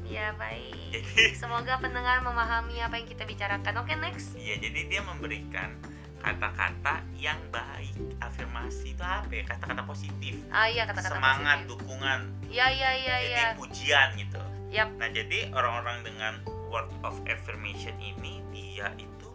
ya 0.06 0.32
baik 0.38 0.94
jadi 0.94 1.34
semoga 1.42 1.76
pendengar 1.78 2.22
memahami 2.22 2.80
apa 2.80 2.96
yang 2.96 3.08
kita 3.08 3.26
bicarakan 3.26 3.74
oke 3.82 3.94
next 3.98 4.38
Iya, 4.38 4.62
jadi 4.62 4.80
dia 4.88 5.02
memberikan 5.02 5.74
kata-kata 6.20 7.04
yang 7.20 7.36
baik. 7.52 7.92
Afirmasi 8.20 8.96
itu 8.96 9.04
apa 9.04 9.28
ya? 9.28 9.44
Kata-kata 9.44 9.84
positif. 9.84 10.40
ah 10.48 10.72
iya 10.72 10.88
kata-kata 10.88 11.20
Semangat, 11.20 11.58
positif. 11.60 11.72
dukungan. 11.76 12.20
ya 12.48 12.68
ya 12.72 12.92
ya 12.96 13.16
jadi 13.20 13.34
ya 13.36 13.46
pujian 13.60 14.08
gitu. 14.16 14.40
Yap. 14.72 14.88
Nah, 14.96 15.10
jadi 15.12 15.52
orang-orang 15.52 16.00
dengan 16.02 16.34
word 16.74 16.90
of 17.06 17.14
affirmation 17.30 17.94
ini 18.02 18.42
dia 18.50 18.90
itu 18.98 19.30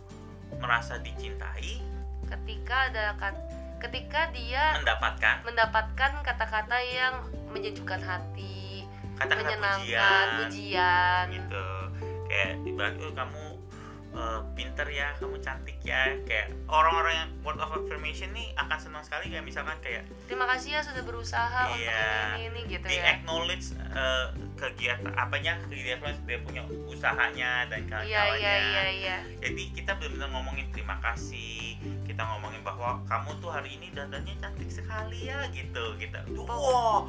merasa 0.59 0.99
dicintai, 0.99 1.79
ketika 2.27 2.91
ada 2.91 3.15
ketika 3.79 4.27
dia 4.35 4.75
mendapatkan 4.83 5.47
mendapatkan 5.47 6.11
kata-kata 6.27 6.83
yang 6.83 7.23
menyejukkan 7.55 8.03
hati 8.03 8.83
kata-kata 9.15 9.55
menyenangkan 9.55 9.87
pujian, 9.87 10.27
pujian 10.51 11.25
gitu. 11.31 11.67
Kayak 12.29 12.53
ibarat 12.67 12.95
"Oh, 12.99 13.13
kamu 13.15 13.45
eh, 14.19 14.41
pinter 14.59 14.87
ya, 14.91 15.15
kamu 15.23 15.39
cantik 15.39 15.79
ya. 15.87 16.11
Kayak 16.27 16.51
orang-orang 16.67 17.15
yang 17.15 17.31
word 17.47 17.59
of 17.63 17.71
affirmation 17.73 18.29
nih 18.35 18.51
akan 18.59 18.77
senang 18.77 19.03
sekali 19.07 19.31
kayak 19.33 19.47
misalkan 19.47 19.79
kayak 19.81 20.05
terima 20.29 20.45
kasih 20.53 20.77
ya 20.77 20.81
sudah 20.85 21.03
berusaha 21.07 21.61
untuk 21.73 21.81
Iya. 21.81 22.05
ini 22.37 22.43
ini 22.51 22.61
gitu 22.69 22.85
di 22.85 22.99
ya. 22.99 23.17
acknowledge 23.17 23.73
uh, 23.95 24.35
kegiatan 24.59 25.15
apanya 25.17 25.57
kegiatan 25.65 26.13
dia 26.29 26.39
punya 26.45 26.63
usahanya 26.91 27.65
dan 27.73 27.87
iya 27.87 27.89
kawan-kawannya. 27.89 28.37
iya 28.37 28.55
iya 28.59 28.85
iya. 28.93 29.17
Jadi 29.41 29.63
kita 29.73 29.97
benar-benar 29.97 30.29
ngomongin 30.35 30.67
terima 30.75 31.01
kasih 31.01 31.79
kita 32.05 32.21
ngomongin 32.27 32.61
bahwa 32.67 33.01
kamu 33.09 33.31
tuh 33.41 33.49
hari 33.49 33.81
ini 33.81 33.89
dandannya 33.95 34.35
cantik 34.43 34.69
sekali 34.69 35.31
ya 35.31 35.47
gitu 35.55 35.95
gitu. 35.97 36.19
Wow 36.37 37.09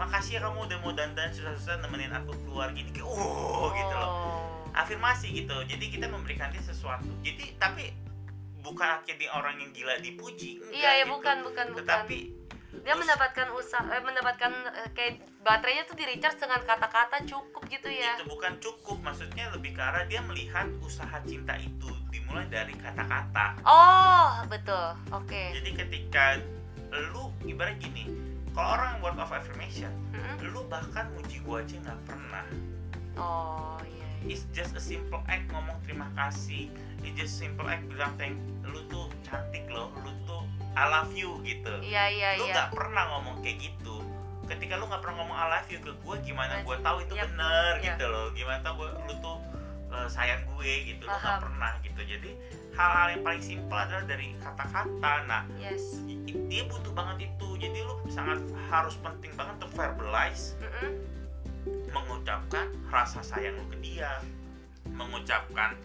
makasih 0.00 0.40
ya 0.40 0.48
kamu 0.48 0.64
udah 0.64 0.78
mau 0.80 0.92
dandan 0.96 1.28
susah-susah 1.28 1.84
nemenin 1.84 2.08
aku 2.08 2.32
keluar 2.48 2.72
gini 2.72 2.88
kayak 2.88 3.04
wow 3.04 3.68
gitu 3.76 3.94
loh. 3.94 4.08
Oh. 4.08 4.49
Afirmasi 4.72 5.32
gitu. 5.34 5.56
Jadi 5.66 5.84
kita 5.90 6.06
memberikan 6.06 6.50
dia 6.50 6.62
sesuatu. 6.62 7.10
Jadi 7.22 7.56
tapi 7.56 7.90
bukan 8.60 9.00
akhirnya 9.00 9.16
dia 9.16 9.30
orang 9.32 9.56
yang 9.56 9.70
gila 9.72 9.96
dipuji 9.98 10.60
enggak 10.60 10.76
iya 10.76 10.90
ya 11.00 11.04
gitu. 11.08 11.16
bukan 11.16 11.36
bukan 11.42 11.66
bukan. 11.72 11.80
Tetapi 11.80 12.18
dia 12.70 12.94
terus- 12.94 13.00
mendapatkan 13.02 13.46
usaha 13.56 13.82
eh, 13.90 14.02
mendapatkan 14.04 14.52
eh, 14.84 14.88
kayak 14.94 15.12
baterainya 15.40 15.84
tuh 15.88 15.96
di 15.96 16.04
recharge 16.06 16.38
dengan 16.38 16.60
kata-kata 16.62 17.24
cukup 17.24 17.62
gitu 17.66 17.88
ya. 17.88 18.14
Itu 18.20 18.28
bukan 18.28 18.60
cukup 18.60 19.00
maksudnya 19.00 19.48
lebih 19.50 19.74
ke 19.74 19.82
arah 19.82 20.04
dia 20.06 20.20
melihat 20.22 20.68
usaha 20.80 21.18
cinta 21.24 21.56
itu 21.56 21.88
dimulai 22.12 22.46
dari 22.46 22.76
kata-kata. 22.76 23.58
Oh 23.64 24.44
betul. 24.46 24.94
Oke. 25.10 25.56
Jadi 25.56 25.70
ketika 25.74 26.38
lu 26.90 27.30
ibarat 27.46 27.78
gini 27.80 28.06
kalau 28.50 28.76
orang 28.76 28.98
word 28.98 29.18
of 29.18 29.30
affirmation 29.30 29.90
Mm-mm. 30.10 30.50
lu 30.50 30.66
bahkan 30.66 31.06
muji 31.14 31.38
gua 31.42 31.62
aja 31.62 31.74
nggak 31.80 32.00
pernah. 32.06 32.46
Oh 33.18 33.78
iya. 33.82 33.99
It's 34.28 34.44
just 34.52 34.76
a 34.76 34.82
simple 34.82 35.22
act 35.30 35.48
ngomong 35.52 35.78
terima 35.86 36.08
kasih. 36.18 36.68
It's 37.00 37.16
just 37.16 37.40
simple 37.40 37.64
act 37.64 37.86
bilang 37.88 38.12
thank 38.20 38.36
lu 38.66 38.84
tuh 38.92 39.08
cantik 39.24 39.64
loh 39.72 39.88
lu 40.04 40.12
tuh 40.28 40.44
I 40.76 40.86
love 40.86 41.12
you 41.16 41.40
gitu. 41.42 41.80
Iya 41.80 42.04
iya 42.12 42.28
lu 42.36 42.46
iya. 42.48 42.54
nggak 42.54 42.70
pernah 42.76 43.04
ngomong 43.16 43.40
kayak 43.40 43.58
gitu. 43.64 44.04
Ketika 44.50 44.76
lu 44.76 44.90
nggak 44.90 45.00
pernah 45.00 45.16
ngomong 45.24 45.36
I 45.38 45.46
love 45.58 45.68
you 45.70 45.80
ke 45.80 45.92
gue 45.94 46.16
gimana 46.26 46.60
gue 46.60 46.76
tahu 46.82 46.96
itu 47.06 47.14
yap, 47.16 47.30
bener 47.30 47.72
iya. 47.80 47.86
gitu 47.94 48.04
loh. 48.10 48.26
Gimana 48.36 48.58
tahu 48.60 48.74
gua, 48.84 48.90
lu 49.08 49.14
tuh 49.24 49.36
uh, 49.94 50.08
sayang 50.10 50.42
gue 50.56 50.72
gitu. 50.94 51.02
Lu 51.06 51.14
nggak 51.14 51.24
Paham. 51.40 51.44
pernah 51.46 51.72
gitu. 51.80 52.00
Jadi 52.04 52.30
hal-hal 52.76 53.06
yang 53.12 53.22
paling 53.26 53.42
simpel 53.42 53.76
adalah 53.76 54.04
dari 54.06 54.36
kata-kata. 54.38 55.12
Nah 55.26 55.42
yes. 55.56 56.02
dia 56.28 56.62
butuh 56.68 56.92
banget 56.92 57.32
itu. 57.32 57.48
Jadi 57.56 57.78
lu 57.82 57.94
sangat 58.12 58.40
harus 58.68 58.94
penting 59.00 59.32
banget 59.34 59.54
untuk 59.60 59.72
verbalize 59.74 60.54
Mm-mm. 60.60 61.19
Mengucapkan 61.90 62.66
rasa 62.88 63.20
sayang 63.20 63.56
lu 63.56 63.64
ke 63.68 63.78
dia 63.80 64.20
mengucapkan 64.90 65.76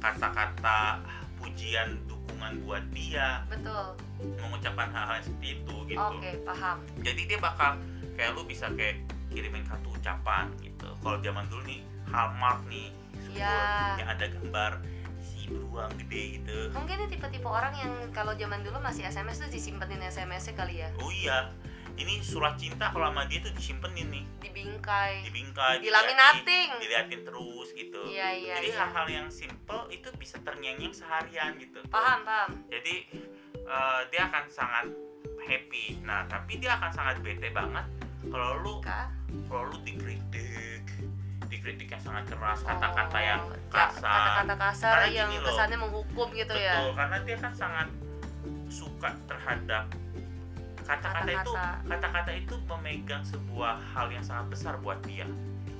kata-kata 0.00 1.00
pujian 1.36 2.00
dukungan 2.04 2.60
buat 2.64 2.84
dia 2.92 3.44
betul. 3.48 3.96
mengucapkan 4.38 4.88
hal-hal 4.90 5.20
seperti 5.20 5.60
itu 5.60 5.76
gitu. 5.88 6.00
Oke 6.00 6.30
paham. 6.44 6.76
Jadi 7.00 7.22
dia 7.26 7.38
bakal 7.38 7.80
kayak 8.14 8.36
lu 8.36 8.44
bisa 8.44 8.68
kayak 8.72 9.00
kirimin 9.28 9.64
kartu 9.64 9.88
ucapan 9.90 10.48
gitu. 10.60 10.88
Kalau 11.00 11.18
zaman 11.20 11.44
dulu 11.48 11.62
nih 11.64 11.80
Hallmark 12.08 12.60
nih 12.68 12.88
sebuah 13.22 13.38
Iya. 13.38 14.00
yang 14.02 14.08
ada 14.10 14.26
gambar 14.28 14.72
si 15.20 15.46
beruang 15.48 15.92
gede 15.96 16.40
gitu. 16.40 16.58
Mungkin 16.74 16.96
ini 16.98 17.06
tipe-tipe 17.08 17.48
orang 17.48 17.72
yang 17.76 17.92
kalau 18.10 18.32
zaman 18.34 18.60
dulu 18.60 18.80
masih 18.80 19.06
SMS 19.06 19.40
tuh 19.40 19.48
disimpenin 19.48 20.00
SMS-nya 20.02 20.52
kali 20.56 20.74
ya. 20.84 20.88
Oh 21.00 21.12
iya 21.12 21.52
ini 22.00 22.14
surat 22.20 22.56
cinta 22.56 22.88
kalau 22.88 23.06
sama 23.06 23.28
dia 23.28 23.38
tuh 23.40 23.52
disimpenin 23.52 24.08
nih. 24.08 24.24
Dibingkai. 24.40 25.20
Dibingkai 25.22 25.74
Dilaminating. 25.78 26.68
diliatin, 26.72 26.80
diliatin 26.80 27.20
terus 27.22 27.68
gitu. 27.72 28.00
Iya 28.08 28.28
iya 28.32 28.54
jadi 28.56 28.68
iya. 28.68 28.78
hal-hal 28.80 29.06
yang 29.06 29.28
simple 29.28 29.84
itu 29.88 30.08
bisa 30.16 30.40
terngiang-ngiang 30.40 30.92
seharian 30.92 31.54
gitu. 31.56 31.84
Paham 31.86 32.24
paham. 32.24 32.50
Jadi 32.66 32.94
eh, 33.54 34.00
dia 34.08 34.22
akan 34.26 34.44
sangat 34.48 34.84
happy. 35.40 36.00
Nah 36.02 36.24
tapi 36.24 36.56
dia 36.56 36.74
akan 36.74 36.90
sangat 36.90 37.16
bete 37.20 37.52
banget 37.52 37.84
kalau 38.22 38.56
lu 38.58 38.74
kalau 39.46 39.64
lu 39.66 39.78
dikritik 39.80 40.84
dikritik 41.46 41.88
yang 41.88 42.00
sangat 42.00 42.24
keras 42.28 42.62
kata-kata 42.62 43.18
yang 43.18 43.40
Oh, 43.42 43.56
ja- 43.74 43.90
kasar. 43.90 44.06
kata-kata 44.06 44.54
kasar 44.56 44.92
Karena 45.02 45.08
yang 45.10 45.30
kesannya 45.40 45.78
menghukum 45.78 46.28
gitu 46.30 46.52
betul 46.52 46.62
ya 46.62 46.74
karena 46.94 47.16
dia 47.22 47.36
kan 47.36 47.52
sangat 47.52 47.88
suka 48.70 49.10
terhadap 49.26 49.84
kata-kata 50.90 51.30
itu 51.30 51.52
Kata-kata. 51.86 52.30
itu 52.34 52.54
memegang 52.66 53.22
sebuah 53.22 53.78
hal 53.94 54.06
yang 54.10 54.24
sangat 54.26 54.46
besar 54.50 54.74
buat 54.82 54.98
dia. 55.06 55.26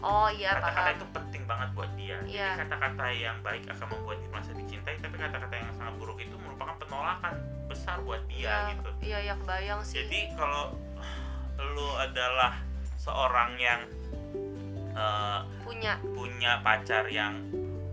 Oh 0.01 0.33
iya 0.33 0.57
kata-kata 0.57 0.91
itu 0.97 1.07
penting 1.13 1.43
banget 1.45 1.69
buat 1.77 1.91
dia. 1.99 2.17
Iya. 2.25 2.57
jadi 2.57 2.61
kata-kata 2.65 3.05
yang 3.13 3.37
baik 3.45 3.69
akan 3.69 3.87
membuat 3.93 4.17
dia 4.23 4.29
merasa 4.33 4.53
dicintai 4.57 4.97
tapi 4.97 5.17
kata-kata 5.21 5.55
yang 5.61 5.69
sangat 5.77 5.95
buruk 6.01 6.19
itu 6.23 6.37
merupakan 6.41 6.75
penolakan 6.81 7.35
besar 7.69 8.01
buat 8.01 8.23
dia 8.31 8.49
iya 8.49 8.57
gitu. 8.73 8.91
iya 9.05 9.19
ya 9.21 9.35
kebayang 9.37 9.81
sih. 9.85 10.01
Jadi 10.01 10.21
kalau 10.39 10.73
lu 11.61 11.89
adalah 12.01 12.57
seorang 12.97 13.61
yang 13.61 13.81
eh, 14.97 15.41
punya. 15.69 16.01
punya 16.01 16.53
pacar 16.65 17.05
yang 17.13 17.45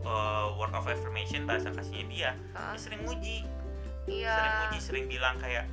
uh, 0.08 0.56
word 0.56 0.72
of 0.72 0.88
affirmation 0.88 1.44
bahasa 1.44 1.70
kasihnya 1.76 2.06
dia 2.08 2.32
Hah? 2.56 2.72
dia 2.72 2.80
sering 2.80 3.02
muji. 3.04 3.44
Iya. 4.08 4.32
Sering 4.32 4.56
muji 4.64 4.78
sering 4.80 5.06
bilang 5.12 5.36
kayak 5.44 5.68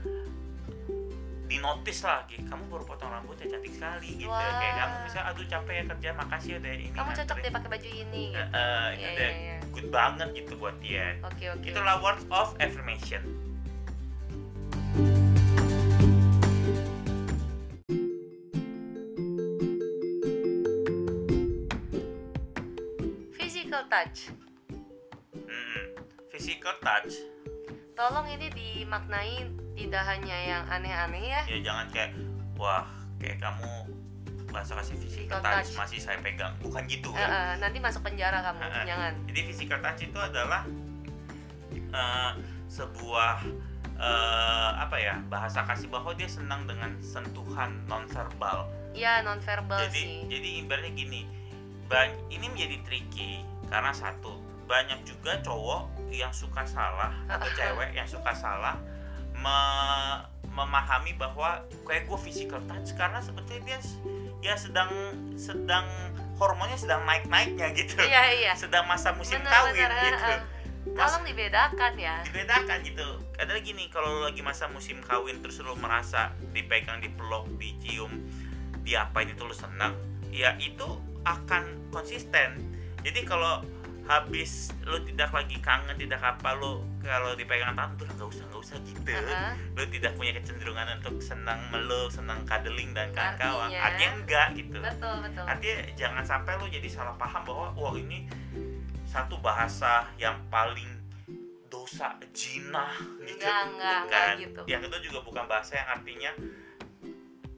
di 1.45 1.61
notice 1.61 2.01
lah 2.09 2.25
kayak, 2.25 2.49
kamu 2.49 2.63
baru 2.73 2.85
potong 2.89 3.13
rambut 3.13 3.37
ya 3.37 3.47
cantik 3.53 3.73
sekali 3.77 4.17
gitu 4.17 4.33
Wah. 4.33 4.57
kayak 4.57 4.75
kamu 4.81 4.95
misalnya 5.05 5.27
aduh 5.29 5.45
capek 5.45 5.75
ya 5.77 5.85
kerja 5.93 6.09
makasih 6.17 6.51
ya 6.57 6.59
deh 6.65 6.73
ini 6.73 6.89
kamu 6.97 7.11
cocok 7.13 7.21
nganterin." 7.21 7.45
deh 7.45 7.53
pakai 7.53 7.69
baju 7.69 7.89
ini 7.93 8.25
gitu. 8.33 8.41
eh, 8.41 8.89
itu 8.89 9.05
iya 9.05 9.13
udah 9.13 9.29
iya 9.29 9.33
iya 9.37 9.57
good 9.77 9.89
banget 9.93 10.29
gitu 10.33 10.53
buat 10.57 10.77
dia 10.81 11.07
oke 11.21 11.45
oke 11.53 11.67
itulah 11.69 11.97
words 12.01 12.25
of 12.33 12.49
affirmation 12.65 13.23
physical 23.37 23.83
touch 23.93 24.33
Mm-mm. 25.37 25.85
physical 26.33 26.73
touch 26.81 27.13
tolong 27.93 28.27
ini 28.33 28.49
dimaknai 28.49 29.64
tidak 29.75 30.03
hanya 30.07 30.37
yang 30.39 30.63
aneh-aneh 30.67 31.25
ya 31.29 31.41
ya 31.47 31.59
jangan 31.63 31.87
kayak 31.91 32.11
wah 32.55 32.87
kayak 33.19 33.43
kamu 33.43 33.73
bahasa 34.49 34.79
kasih 34.79 34.95
physical 35.03 35.43
touch 35.43 35.67
touch. 35.67 35.71
masih 35.75 35.99
saya 35.99 36.19
pegang 36.23 36.55
bukan 36.63 36.87
gitu 36.87 37.11
kan 37.11 37.27
eh, 37.27 37.55
nanti 37.59 37.83
masuk 37.83 38.07
penjara 38.07 38.39
kamu 38.39 38.59
Eh, 38.63 38.71
eh. 38.71 38.85
jangan 38.87 39.13
Jadi 39.27 39.41
physical 39.51 39.79
touch 39.83 40.01
itu 40.07 40.19
adalah 40.19 40.63
eh, 41.75 42.33
sebuah 42.71 43.43
eh, 43.99 44.71
apa 44.79 44.97
ya 44.99 45.19
bahasa 45.27 45.67
kasih 45.67 45.91
bahwa 45.91 46.15
dia 46.15 46.31
senang 46.31 46.71
dengan 46.71 46.95
sentuhan 47.03 47.83
nonverbal. 47.91 48.71
ya 48.95 49.27
non 49.27 49.43
verbal 49.43 49.83
Jadi 49.91 49.99
sih 49.99 50.07
jadi 50.31 50.49
ibaratnya 50.63 50.95
gini, 50.95 51.27
ini 52.31 52.47
menjadi 52.47 52.79
tricky 52.87 53.43
karena 53.67 53.91
satu 53.91 54.39
banyak 54.71 55.03
juga 55.03 55.43
cowok 55.43 55.91
yang 56.15 56.31
suka 56.31 56.63
salah 56.63 57.11
atau 57.27 57.49
cewek 57.59 57.91
yang 57.91 58.07
suka 58.07 58.31
salah 58.31 58.79
me- 59.45 60.25
memahami 60.55 61.13
bahwa 61.19 61.67
kayak 61.85 62.07
gue 62.07 62.19
physical 62.23 62.63
touch 62.71 62.95
karena 62.95 63.19
sebetulnya 63.19 63.75
dia 63.75 63.81
ya 64.41 64.55
sedang 64.55 64.89
sedang 65.35 65.85
hormonnya 66.39 66.79
sedang 66.79 67.03
naik 67.05 67.27
naiknya 67.27 67.75
gitu. 67.75 67.99
Iya 68.01 68.23
iya. 68.33 68.53
Sedang 68.55 68.87
masa 68.87 69.13
musim 69.13 69.43
Bener, 69.43 69.51
kawin 69.51 69.75
bener, 69.75 69.91
gitu. 69.91 70.15
Heeh. 70.15 70.41
tolong 70.95 71.25
dibedakan 71.25 71.93
ya. 71.97 72.17
Dibedakan 72.29 72.79
gitu. 72.85 73.09
Ada 73.41 73.51
lagi 73.57 73.71
nih 73.73 73.89
kalau 73.91 74.25
lagi 74.25 74.41
masa 74.45 74.71
musim 74.71 75.01
kawin 75.03 75.43
terus 75.43 75.59
lu 75.65 75.75
merasa 75.81 76.31
dipegang 76.55 77.01
dipeluk 77.03 77.49
dicium 77.59 78.13
diapain 78.85 79.33
itu 79.33 79.43
lu 79.43 79.57
senang 79.57 79.97
ya 80.29 80.55
itu 80.61 80.87
akan 81.25 81.89
konsisten. 81.91 82.63
Jadi 83.01 83.25
kalau 83.25 83.65
habis 84.05 84.69
lu 84.83 85.01
tidak 85.03 85.33
lagi 85.33 85.57
kangen 85.59 85.97
tidak 85.97 86.21
apa 86.21 86.53
lu 86.55 86.85
kalau 87.01 87.33
dipegang 87.33 87.73
tangan 87.73 87.97
tuh 87.97 88.05
nggak 88.07 88.29
usah 88.29 88.45
nggak 88.47 88.61
usah 88.61 88.77
gitu 88.83 89.09
Heeh. 89.09 89.53
lu 89.73 89.85
tidak 89.89 90.13
punya 90.15 90.33
kecenderungan 90.35 90.87
untuk 90.99 91.17
senang 91.19 91.57
meluk 91.69 92.09
senang 92.09 92.45
cuddling 92.45 92.93
dan 92.93 93.09
kawan-kawan 93.11 93.69
Artinya- 93.69 93.83
artinya 93.83 94.11
enggak 94.15 94.47
gitu 94.55 94.79
betul 94.79 95.15
betul 95.25 95.45
artinya 95.45 95.77
jangan 95.95 96.21
sampai 96.23 96.53
lu 96.61 96.67
jadi 96.69 96.89
salah 96.89 97.17
paham 97.17 97.43
bahwa 97.43 97.67
wah 97.73 97.95
ini 97.95 98.29
satu 99.05 99.41
bahasa 99.41 100.05
yang 100.15 100.37
paling 100.47 100.91
dosa 101.67 102.13
jinah 102.31 102.93
gitu 103.21 103.41
Enggak, 103.41 103.63
enggak, 103.67 103.99
enggak 104.05 104.25
Bukan. 104.27 104.35
gitu. 104.45 104.61
yang 104.69 104.81
kedua 104.81 105.01
juga 105.01 105.19
bukan 105.23 105.45
bahasa 105.47 105.73
yang 105.75 105.89
artinya 105.91 106.31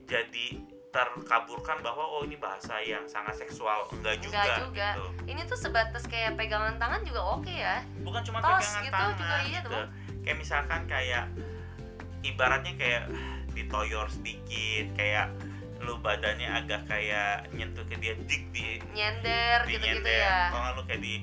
jadi 0.05 0.47
terkaburkan 0.87 1.83
bahwa 1.83 1.99
oh 2.07 2.23
ini 2.23 2.39
bahasa 2.39 2.79
yang 2.79 3.03
sangat 3.05 3.35
seksual. 3.37 3.85
Enggak 3.91 4.17
juga, 4.23 4.39
Enggak 4.39 4.57
juga. 4.63 4.87
gitu. 4.95 5.05
Ini 5.27 5.41
tuh 5.45 5.57
sebatas 5.59 6.03
kayak 6.07 6.39
pegangan 6.39 6.79
tangan 6.79 7.01
juga 7.03 7.21
oke 7.37 7.51
ya. 7.51 7.83
Bukan 8.01 8.21
cuma 8.23 8.39
Tos 8.39 8.63
pegangan 8.63 8.81
gitu 8.81 8.93
tangan 8.95 9.15
juga 9.17 9.35
iya 9.43 9.59
gitu. 9.61 9.69
kayak 10.23 10.37
misalkan 10.37 10.81
kayak 10.87 11.25
ibaratnya 12.21 12.73
kayak 12.75 13.03
ditoyor 13.51 14.07
sedikit 14.11 14.85
kayak 14.95 15.31
lu 15.77 15.93
badannya 16.01 16.49
agak 16.49 16.89
kayak 16.89 17.45
nyentuh 17.53 17.85
ke 17.85 17.95
dia 18.01 18.17
dik 18.25 18.49
di 18.49 18.81
nyender 18.91 19.61
di 19.69 19.77
gitu-gitu 19.77 20.01
nyender. 20.03 20.25
ya. 20.25 20.49
Kalau 20.49 20.69
lu 20.73 20.83
kayak 20.89 21.01
di 21.03 21.15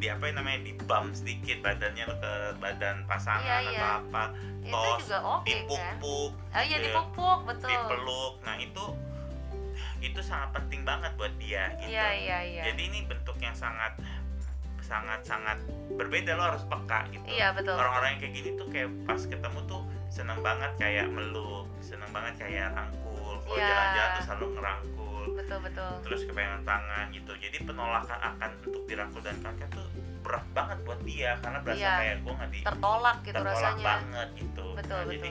di 0.00 0.08
apa 0.08 0.24
yang 0.26 0.36
namanya 0.40 0.60
di 0.64 0.72
bump 0.80 1.12
sedikit 1.12 1.60
badannya 1.60 2.08
ke 2.08 2.32
badan 2.56 3.04
pasangan 3.04 3.44
Iya, 3.44 3.68
atau 3.68 3.74
iya. 3.76 3.90
apa 4.00 4.24
tos, 4.64 5.06
oke 5.12 5.12
kan? 5.12 5.44
dipuk-puk 5.44 6.32
oh 6.32 6.62
iya 6.64 6.76
gitu. 6.80 6.84
dipupuk 6.88 7.38
betul. 7.44 7.68
Dipeluk 7.68 8.34
nah 8.40 8.56
itu 8.56 8.84
itu 10.00 10.20
sangat 10.24 10.56
penting 10.56 10.80
banget 10.82 11.12
buat 11.14 11.32
dia 11.36 11.76
gitu. 11.76 11.92
iya 11.92 12.08
iya 12.10 12.38
iya. 12.42 12.62
Jadi 12.72 12.88
ini 12.88 12.98
bentuk 13.04 13.36
yang 13.38 13.52
sangat 13.52 13.92
sangat 14.80 15.20
sangat 15.22 15.60
berbeda 15.94 16.34
lo 16.34 16.50
harus 16.50 16.64
peka 16.64 17.04
gitu. 17.12 17.22
Iya 17.28 17.52
betul. 17.52 17.76
Orang-orang 17.76 18.16
yang 18.16 18.20
kayak 18.20 18.34
gini 18.34 18.50
tuh 18.56 18.66
kayak 18.72 18.88
pas 19.04 19.20
ketemu 19.22 19.60
tuh 19.68 19.82
seneng 20.08 20.40
banget 20.40 20.72
kayak 20.80 21.06
meluk 21.06 21.68
seneng 21.78 22.08
banget 22.10 22.34
kayak 22.40 22.72
rangkul. 22.72 23.38
Kalau 23.44 23.54
Iya. 23.54 23.68
jalan-jalan 23.68 24.10
tuh 24.10 24.24
selalu 24.24 24.46
ngerangkul 24.56 24.99
betul. 25.34 25.58
Betul 25.60 25.92
terus 26.06 26.20
kepengen 26.24 26.62
tangan 26.62 27.06
gitu. 27.10 27.32
Jadi 27.36 27.56
penolakan 27.62 28.18
akan 28.18 28.50
untuk 28.64 28.82
dirangkul 28.86 29.20
dan 29.20 29.36
kakek 29.38 29.68
tuh 29.70 29.86
berat 30.20 30.44
banget 30.52 30.78
buat 30.84 31.00
dia 31.02 31.40
karena 31.40 31.58
berasa 31.64 31.80
Iya. 31.80 31.92
kayak 31.96 32.16
gue 32.20 32.32
nggak 32.36 32.50
di 32.52 32.58
tertolak 32.60 33.16
gitu 33.24 33.34
tertolak 33.40 33.56
rasanya. 33.56 33.84
banget 33.84 34.28
gitu. 34.36 34.64
Betul, 34.76 35.00
Nah, 35.00 35.06
betul. 35.06 35.12
jadi 35.16 35.30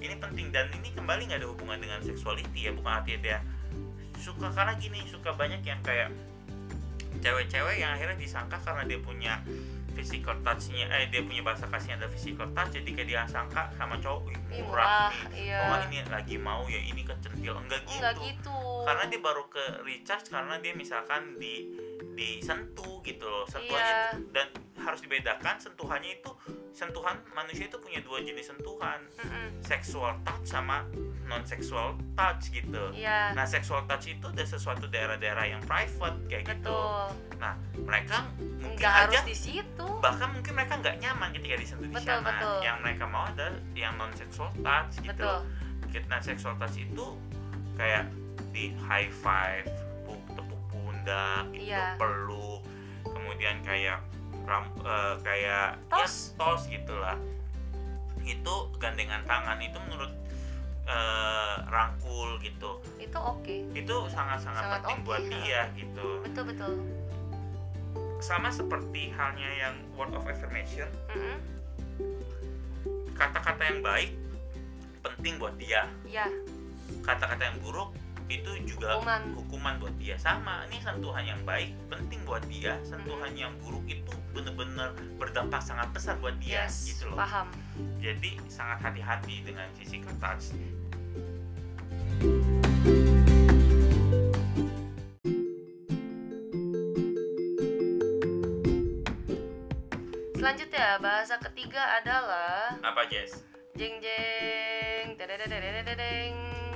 ini 0.00 0.14
penting. 0.16 0.46
Dan 0.50 0.66
ini 0.74 0.88
kembali 0.90 1.22
nggak 1.28 1.40
ada 1.44 1.48
hubungan 1.48 1.78
dengan 1.78 2.00
seksuality 2.00 2.60
ya 2.66 2.72
bukan 2.72 2.92
artinya 2.92 3.20
dia 3.20 3.38
suka 4.16 4.48
karena 4.52 4.72
gini 4.76 5.00
suka 5.08 5.32
banyak 5.32 5.64
yang 5.64 5.80
kayak 5.80 6.12
cewek-cewek 7.20 7.76
yang 7.78 7.92
akhirnya 7.92 8.16
disangka 8.16 8.56
karena 8.60 8.84
dia 8.84 8.98
punya 9.00 9.40
physical 9.92 10.36
touch-nya 10.40 10.86
eh 10.88 11.08
dia 11.08 11.20
punya 11.20 11.42
bahasa 11.42 11.66
kasihnya 11.66 12.00
ada 12.00 12.08
physical 12.08 12.46
touch 12.52 12.70
jadi 12.72 12.90
kayak 12.90 13.08
dia 13.08 13.22
sangka 13.26 13.68
sama 13.74 13.98
cowok 13.98 14.30
"Ih, 14.30 14.38
murah 14.62 14.64
murah, 14.64 15.10
nih. 15.30 15.50
iya. 15.50 15.58
oh 15.66 15.76
ini 15.86 15.98
lagi 16.08 16.36
mau 16.36 16.62
ya 16.66 16.80
ini 16.80 17.02
kecentil 17.02 17.54
enggak 17.56 17.80
gitu 17.84 17.98
enggak 17.98 18.14
gitu. 18.22 18.56
karena 18.86 19.04
dia 19.06 19.20
baru 19.20 19.44
ke 19.46 19.64
recharge 19.82 20.26
karena 20.28 20.54
dia 20.58 20.72
misalkan 20.72 21.36
di 21.36 21.68
disentuh 22.14 23.00
gitu 23.02 23.24
loh 23.24 23.44
sentuhannya 23.46 23.88
Iya. 23.90 24.10
dan 24.32 24.48
harus 24.80 25.00
dibedakan 25.00 25.56
sentuhannya 25.56 26.18
itu 26.18 26.30
sentuhan 26.70 27.20
manusia 27.30 27.68
itu 27.68 27.76
punya 27.76 28.00
dua 28.00 28.20
jenis 28.20 28.48
sentuhan. 28.48 29.00
Mm-mm. 29.18 29.48
sexual 29.60 30.16
touch 30.24 30.44
sama 30.44 30.82
non 31.28 31.44
sexual 31.44 31.94
touch 32.16 32.48
gitu. 32.50 32.90
Iya. 32.90 33.36
Nah 33.36 33.44
sexual 33.44 33.84
touch 33.84 34.08
itu 34.08 34.26
ada 34.26 34.42
sesuatu 34.42 34.88
daerah-daerah 34.88 35.46
yang 35.46 35.62
private 35.62 36.16
kayak 36.26 36.44
gitu. 36.48 36.72
Betul. 36.72 37.06
Nah 37.38 37.54
mereka 37.76 38.24
mungkin 38.58 38.76
nggak 38.76 38.94
aja 39.06 39.18
harus 39.20 39.28
di 39.28 39.36
situ. 39.36 39.86
Bahkan 40.00 40.28
mungkin 40.32 40.52
mereka 40.54 40.74
nggak 40.76 40.96
nyaman 40.98 41.28
ketika 41.32 41.56
disentuh 41.56 41.86
di 41.86 41.94
Betul, 41.94 42.08
sana. 42.18 42.26
betul. 42.26 42.56
yang 42.60 42.76
mereka 42.80 43.04
mau 43.04 43.24
ada 43.24 43.46
yang 43.72 43.92
non 43.94 44.10
sexual 44.16 44.50
touch 44.60 44.94
gitu. 44.98 45.12
Betul. 45.84 46.02
Nah 46.08 46.18
sexual 46.18 46.54
touch 46.56 46.76
itu 46.76 47.06
kayak 47.76 48.08
di 48.50 48.74
high 48.82 49.12
five 49.12 49.68
pu- 50.02 50.24
tepuk 50.32 50.60
pundak 50.68 51.46
gitu 51.52 51.70
Iya. 51.70 51.94
peluk. 51.94 52.64
Kemudian 53.04 53.60
kayak 53.60 54.00
ram, 54.50 54.64
eh, 54.82 55.14
kayak 55.22 55.78
Tos. 55.86 56.34
ya 56.34 56.38
tos. 56.42 56.62
gitulah. 56.66 57.16
Itu 58.26 58.54
gandengan 58.82 59.22
tangan 59.24 59.62
itu 59.62 59.78
menurut 59.86 60.10
eh, 60.90 61.54
rangkul 61.70 62.42
gitu. 62.42 62.82
Itu 62.98 63.18
oke. 63.22 63.70
Itu 63.70 64.10
sangat 64.10 64.42
sangat, 64.42 64.66
Sangat 64.66 64.80
penting 64.82 64.98
oke, 64.98 65.06
buat 65.06 65.22
dia 65.22 65.60
gitu. 65.78 66.08
Betul 66.26 66.44
betul. 66.50 66.72
Sama 68.18 68.50
seperti 68.50 69.14
halnya 69.14 69.50
yang 69.54 69.74
word 69.94 70.10
of 70.18 70.26
affirmation. 70.26 70.90
Kata-kata 73.14 73.62
yang 73.62 73.80
baik 73.86 74.10
penting 75.00 75.38
buat 75.38 75.54
dia. 75.56 75.86
Iya. 76.04 76.26
Kata-kata 77.06 77.54
yang 77.54 77.56
buruk 77.62 77.94
itu 78.30 78.50
juga 78.62 79.02
Hukuman. 79.02 79.22
hukuman 79.34 79.74
buat 79.82 79.94
dia. 79.98 80.14
Sama 80.14 80.62
ini 80.70 80.78
sentuhan 80.78 81.26
yang 81.26 81.42
baik 81.42 81.74
penting 81.90 82.22
buat 82.22 82.40
dia. 82.46 82.78
Sentuhan 82.86 83.34
yang 83.34 83.50
buruk 83.58 83.82
itu 83.90 84.14
bener-bener 84.30 84.94
berdampak 85.18 85.58
sangat 85.58 85.90
besar 85.90 86.14
buat 86.22 86.38
dia 86.38 86.70
yes 86.70 86.94
gitu 86.94 87.10
loh. 87.10 87.18
paham. 87.18 87.50
Jadi 87.98 88.38
sangat 88.46 88.78
hati-hati 88.86 89.42
dengan 89.42 89.66
physical 89.74 90.14
touch 90.22 90.54
selanjutnya 100.40 100.98
bahasa 100.98 101.36
ketiga 101.38 102.00
adalah 102.02 102.74
apa 102.82 103.06
Jess? 103.06 103.44
Jeng 103.78 104.02
jeng 104.02 105.14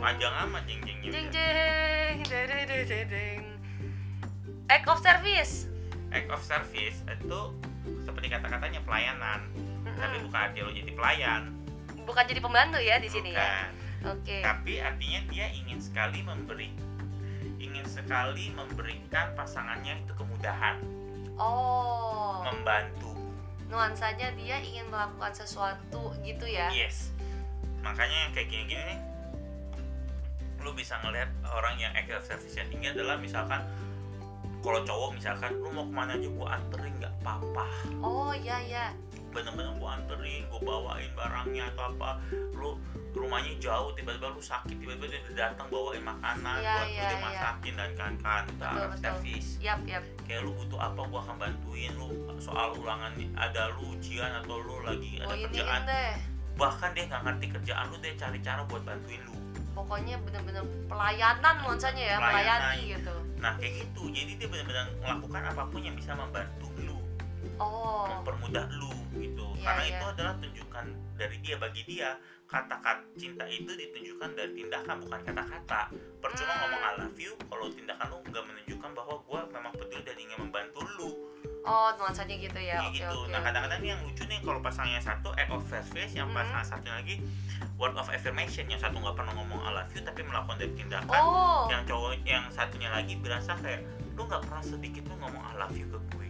panjang 0.05 0.35
amat 0.45 0.63
jeng-jengnya 0.69 1.09
jeng 1.09 1.27
udah. 1.33 1.33
jeng 1.33 2.17
dededededeng 2.29 3.55
act 4.69 4.87
of 4.89 4.99
service. 5.01 5.69
Act 6.13 6.29
of 6.29 6.43
service 6.45 6.99
itu 7.09 7.41
seperti 8.05 8.27
kata-katanya 8.29 8.81
pelayanan. 8.85 9.41
Tapi 9.97 10.17
Mm-mm. 10.21 10.27
bukan 10.29 10.41
arti 10.41 10.59
lo 10.61 10.71
jadi 10.73 10.93
pelayan. 10.93 11.43
Bukan 12.05 12.25
jadi 12.29 12.41
pembantu 12.41 12.79
ya 12.81 13.01
di 13.01 13.09
sini 13.09 13.33
ya? 13.33 13.41
Bukan. 13.41 13.71
Oke. 14.21 14.39
Tapi 14.45 14.73
artinya 14.85 15.21
dia 15.33 15.47
ingin 15.53 15.81
sekali 15.81 16.21
memberi 16.21 16.69
ingin 17.57 17.87
sekali 17.89 18.53
memberikan 18.53 19.33
pasangannya 19.33 20.05
itu 20.05 20.13
kemudahan. 20.13 20.77
Oh. 21.41 22.45
Membantu. 22.45 23.17
Nuansanya 23.73 24.37
dia 24.37 24.61
ingin 24.61 24.85
melakukan 24.93 25.33
sesuatu 25.33 26.13
gitu 26.21 26.45
ya? 26.45 26.69
Yes. 26.69 27.17
Makanya 27.81 28.29
yang 28.29 28.33
kayak 28.37 28.49
gini-gini 28.53 28.83
nih 28.85 29.01
lu 30.65 30.73
bisa 30.73 30.97
ngelihat 31.05 31.29
orang 31.45 31.77
yang 31.77 31.93
service 32.25 32.57
yang 32.57 32.67
tinggi 32.73 32.89
adalah 32.97 33.21
misalkan 33.21 33.61
kalau 34.65 34.81
cowok 34.81 35.21
misalkan 35.21 35.53
lu 35.61 35.69
mau 35.77 35.85
ke 35.85 35.93
mana 35.93 36.17
aja 36.17 36.29
gua 36.33 36.57
anterin 36.57 36.97
nggak 36.97 37.13
apa-apa. 37.21 37.69
Oh 38.01 38.33
iya 38.33 38.59
ya 38.65 38.87
bener-bener 39.29 39.77
gua 39.77 40.01
anterin 40.01 40.49
gua 40.49 40.61
bawain 40.65 41.13
barangnya 41.13 41.69
atau 41.77 41.93
apa. 41.93 42.17
Lu 42.57 42.81
rumahnya 43.13 43.61
jauh 43.61 43.93
tiba-tiba 43.93 44.33
lu 44.33 44.41
sakit 44.41 44.81
tiba-tiba 44.81 45.07
dia 45.13 45.21
datang 45.37 45.69
bawain 45.69 46.01
makanan 46.01 46.65
Iya, 46.65 46.73
buat 46.81 46.89
lu 46.89 46.95
iya, 46.97 47.05
dia 47.05 47.13
iya. 47.13 47.27
masakin 47.29 47.75
dan 47.77 47.91
betul. 48.89 49.03
service 49.05 49.49
yap 49.61 49.81
yap. 49.85 50.05
Kayak 50.25 50.41
lu 50.49 50.51
butuh 50.57 50.81
apa 50.81 51.01
gua 51.13 51.21
akan 51.29 51.37
bantuin 51.37 51.93
lu. 52.01 52.09
Soal 52.41 52.73
ulangan 52.81 53.13
ada 53.37 53.69
lu 53.77 53.93
ujian 54.01 54.33
atau 54.41 54.57
lu 54.65 54.81
lagi 54.81 55.21
ada 55.21 55.29
oh 55.29 55.37
ini 55.37 55.45
kerjaan. 55.61 55.83
bahkan 56.57 56.91
dia 56.97 57.05
nggak 57.11 57.23
ngerti 57.27 57.47
kerjaan 57.53 57.85
lu 57.93 57.97
dia 58.01 58.15
cari 58.17 58.39
cara 58.41 58.63
buat 58.65 58.81
bantuin 58.87 59.21
lu 59.29 59.44
pokoknya 59.75 60.17
bener-bener 60.23 60.63
pelayanan 60.87 61.55
nuansanya 61.61 62.05
ya 62.05 62.17
Pelayanan. 62.17 62.61
melayani 62.63 62.83
gitu. 62.97 63.15
Nah 63.43 63.53
kayak 63.59 63.73
gitu. 63.83 64.03
Jadi 64.09 64.33
dia 64.39 64.49
benar-benar 64.49 64.87
melakukan 65.03 65.43
apa 65.51 65.63
pun 65.69 65.81
yang 65.83 65.97
bisa 65.99 66.13
membantu 66.15 66.69
lu. 66.81 66.97
Oh. 67.59 68.07
Mempermudah 68.09 68.65
lu 68.79 68.91
gitu. 69.19 69.47
Iya, 69.59 69.65
karena 69.67 69.83
iya. 69.85 69.93
itu 69.99 70.05
adalah 70.09 70.35
tunjukkan 70.41 70.85
dari 71.15 71.37
dia 71.43 71.57
bagi 71.59 71.83
dia 71.85 72.11
kata-kata 72.45 73.03
cinta 73.19 73.45
itu 73.49 73.67
ditunjukkan 73.67 74.31
dari 74.37 74.53
tindakan 74.55 74.97
bukan 75.03 75.21
kata-kata. 75.27 75.81
Percuma 76.23 76.53
Hmm. 76.53 76.61
ngomong 76.63 76.83
I 76.83 76.93
love 77.03 77.19
you. 77.19 77.33
Kalau 77.51 77.67
tindakan 77.69 78.07
lu 78.11 78.19
nggak 78.25 78.45
menunjukkan 78.47 78.91
bahwa 78.95 79.15
gua 79.27 79.41
memang 79.51 79.73
peduli 79.75 80.03
oh 81.65 81.89
nuansanya 81.97 82.37
gitu 82.37 82.61
ya. 82.61 82.79
Oke 82.85 83.01
gitu. 83.01 83.09
oke. 83.09 83.33
Nah 83.33 83.41
kadang-kadang 83.41 83.81
yang 83.81 84.01
lucu 84.05 84.25
nih 84.25 84.39
kalau 84.45 84.61
pasangnya 84.61 85.01
satu 85.01 85.33
act 85.35 85.51
of 85.51 85.65
service 85.67 86.13
yang 86.13 86.29
Hmm. 86.29 86.37
pasangan 86.37 86.65
satunya 86.65 86.95
lagi 86.95 87.15
word 87.77 87.97
of 87.97 88.07
affirmation 88.09 88.69
yang 88.69 88.79
satu 88.79 89.01
nggak 89.01 89.17
pernah 89.17 89.33
ngomong 89.35 89.61
I 89.65 89.71
love 89.73 89.91
you 89.93 90.03
tapi 90.05 90.21
melakukan 90.23 90.57
dari 90.61 90.73
tindakan. 90.77 91.17
Oh. 91.17 91.67
Yang 91.73 91.83
cowok 91.89 92.13
yang 92.25 92.45
satunya 92.53 92.89
lagi 92.93 93.15
berasa 93.17 93.57
kayak 93.59 93.81
lu 94.15 94.23
nggak 94.25 94.43
pernah 94.45 94.63
sedikit 94.63 95.03
tuh 95.09 95.17
ngomong 95.19 95.43
I 95.43 95.53
love 95.57 95.75
you 95.75 95.87
ke 95.89 95.99
gue. 96.13 96.29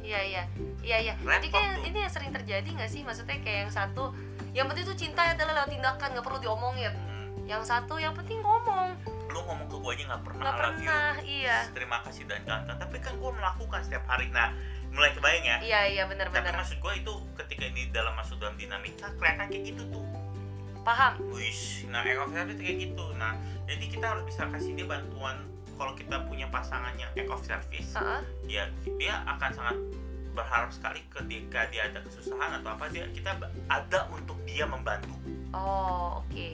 Iya 0.00 0.20
iya. 0.24 0.42
Iya 0.80 0.96
iya. 0.98 1.14
Jadi 1.20 1.46
kayak 1.52 1.70
tuh. 1.78 1.86
ini 1.86 1.98
yang 2.00 2.12
sering 2.12 2.32
terjadi 2.32 2.68
nggak 2.72 2.90
sih? 2.90 3.04
Maksudnya 3.04 3.36
kayak 3.44 3.68
yang 3.68 3.72
satu 3.72 4.16
yang 4.50 4.66
penting 4.66 4.82
tuh 4.82 4.96
cinta 4.98 5.22
adalah 5.22 5.62
lewat 5.62 5.70
tindakan 5.70 6.08
nggak 6.16 6.24
perlu 6.24 6.40
diomongin. 6.40 6.90
Hmm, 6.90 7.28
yang 7.46 7.62
satu 7.62 8.00
yang 8.00 8.16
penting 8.16 8.40
ngomong 8.42 8.96
lu 9.30 9.40
ngomong 9.46 9.66
ke 9.70 9.76
gue 9.78 9.90
aja 9.94 10.04
nggak 10.10 10.22
pernah 10.26 10.42
I 10.42 10.50
love 10.50 10.58
you 10.76 10.90
pernah 10.90 11.14
iya. 11.22 11.58
Terima 11.70 11.98
kasih 12.02 12.22
dan 12.26 12.42
kawan-kawan. 12.42 12.78
Tapi 12.82 12.96
kan 12.98 13.14
gue 13.16 13.30
melakukan 13.30 13.80
setiap 13.86 14.04
hari. 14.10 14.26
Nah 14.34 14.50
mulai 14.90 15.10
kebayang 15.14 15.44
ya? 15.46 15.56
Iya 15.62 15.80
iya 15.86 16.02
tapi 16.04 16.18
benar-benar 16.18 16.54
maksud 16.58 16.78
gue 16.82 16.92
itu 16.98 17.12
ketika 17.38 17.64
ini 17.70 17.82
dalam 17.94 18.14
masuk 18.18 18.42
dalam 18.42 18.58
dinamika 18.58 19.06
kelihatan 19.16 19.46
kayak 19.46 19.64
gitu 19.70 19.82
tuh. 19.94 20.04
Paham. 20.82 21.12
Wish, 21.30 21.84
nah 21.92 22.00
of 22.02 22.32
service 22.32 22.56
kayak 22.56 22.88
gitu. 22.88 23.04
Nah, 23.20 23.36
jadi 23.68 23.84
kita 23.84 24.16
harus 24.16 24.24
bisa 24.24 24.48
kasih 24.48 24.72
dia 24.72 24.88
bantuan 24.88 25.36
kalau 25.76 25.92
kita 25.92 26.24
punya 26.24 26.48
pasangan 26.48 26.96
yang 26.96 27.12
act 27.12 27.28
of 27.28 27.40
service, 27.44 27.92
Heeh. 27.92 28.20
ya 28.48 28.64
dia 28.96 29.20
akan 29.28 29.50
sangat 29.52 29.76
berharap 30.32 30.72
sekali 30.72 31.04
ketika 31.12 31.68
dia 31.68 31.84
ada 31.92 32.00
kesusahan 32.00 32.64
atau 32.64 32.72
apa 32.72 32.88
dia 32.88 33.04
kita 33.12 33.36
ada 33.68 34.08
untuk 34.08 34.40
dia 34.48 34.64
membantu. 34.64 35.12
oh 35.52 36.24
oke. 36.24 36.48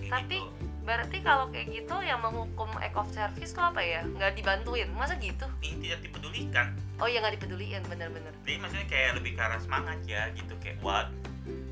Kayak 0.00 0.12
Tapi- 0.20 0.36
gitu. 0.36 0.69
Berarti 0.90 1.22
kalau 1.22 1.46
kayak 1.54 1.70
gitu 1.70 2.02
yang 2.02 2.18
menghukum 2.18 2.66
act 2.82 2.98
of 2.98 3.06
service 3.14 3.54
tuh 3.54 3.62
apa 3.62 3.78
ya? 3.78 4.02
Nggak 4.02 4.34
dibantuin? 4.34 4.90
Masa 4.90 5.14
gitu? 5.22 5.46
Ini 5.62 5.78
tidak 5.78 6.00
dipedulikan. 6.02 6.74
oh 6.98 7.06
ya 7.06 7.22
nggak 7.22 7.40
dipeduliin 7.40 7.80
bener-bener 7.88 8.28
Jadi 8.44 8.58
maksudnya 8.60 8.86
kayak 8.90 9.10
lebih 9.16 9.32
ke 9.32 9.40
arah 9.40 9.56
semangat 9.62 10.02
ya 10.04 10.28
gitu. 10.34 10.52
Kayak 10.58 10.82
what? 10.82 11.08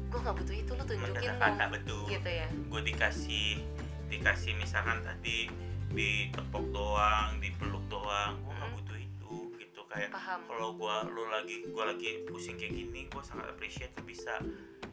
Gue 0.09 0.19
nggak 0.23 0.37
butuh 0.39 0.55
itu 0.55 0.71
lu 0.73 0.85
tunjukin 0.87 1.35
kata 1.37 1.65
dong. 1.67 1.75
Betul. 1.75 2.03
gitu 2.09 2.31
ya. 2.31 2.49
Gue 2.71 2.81
dikasih 2.87 3.49
dikasih 4.09 4.53
misalkan 4.57 5.03
tadi 5.05 5.51
ditepok 5.93 6.65
doang, 6.71 7.37
dipeluk 7.43 7.85
doang, 7.91 8.39
gue 8.41 8.55
nggak 8.55 8.71
Hmm. 8.71 8.77
butuh 8.81 8.97
itu 8.97 9.33
gitu. 9.59 9.81
Kayak 9.91 10.15
kalau 10.49 10.73
gua 10.73 11.05
lu 11.05 11.29
lagi 11.29 11.67
gua 11.69 11.91
lagi 11.93 12.25
pusing 12.25 12.57
kayak 12.57 12.73
gini 12.73 13.05
gua 13.11 13.21
sangat 13.21 13.51
appreciate 13.51 13.93
lu 13.99 14.05
bisa 14.07 14.39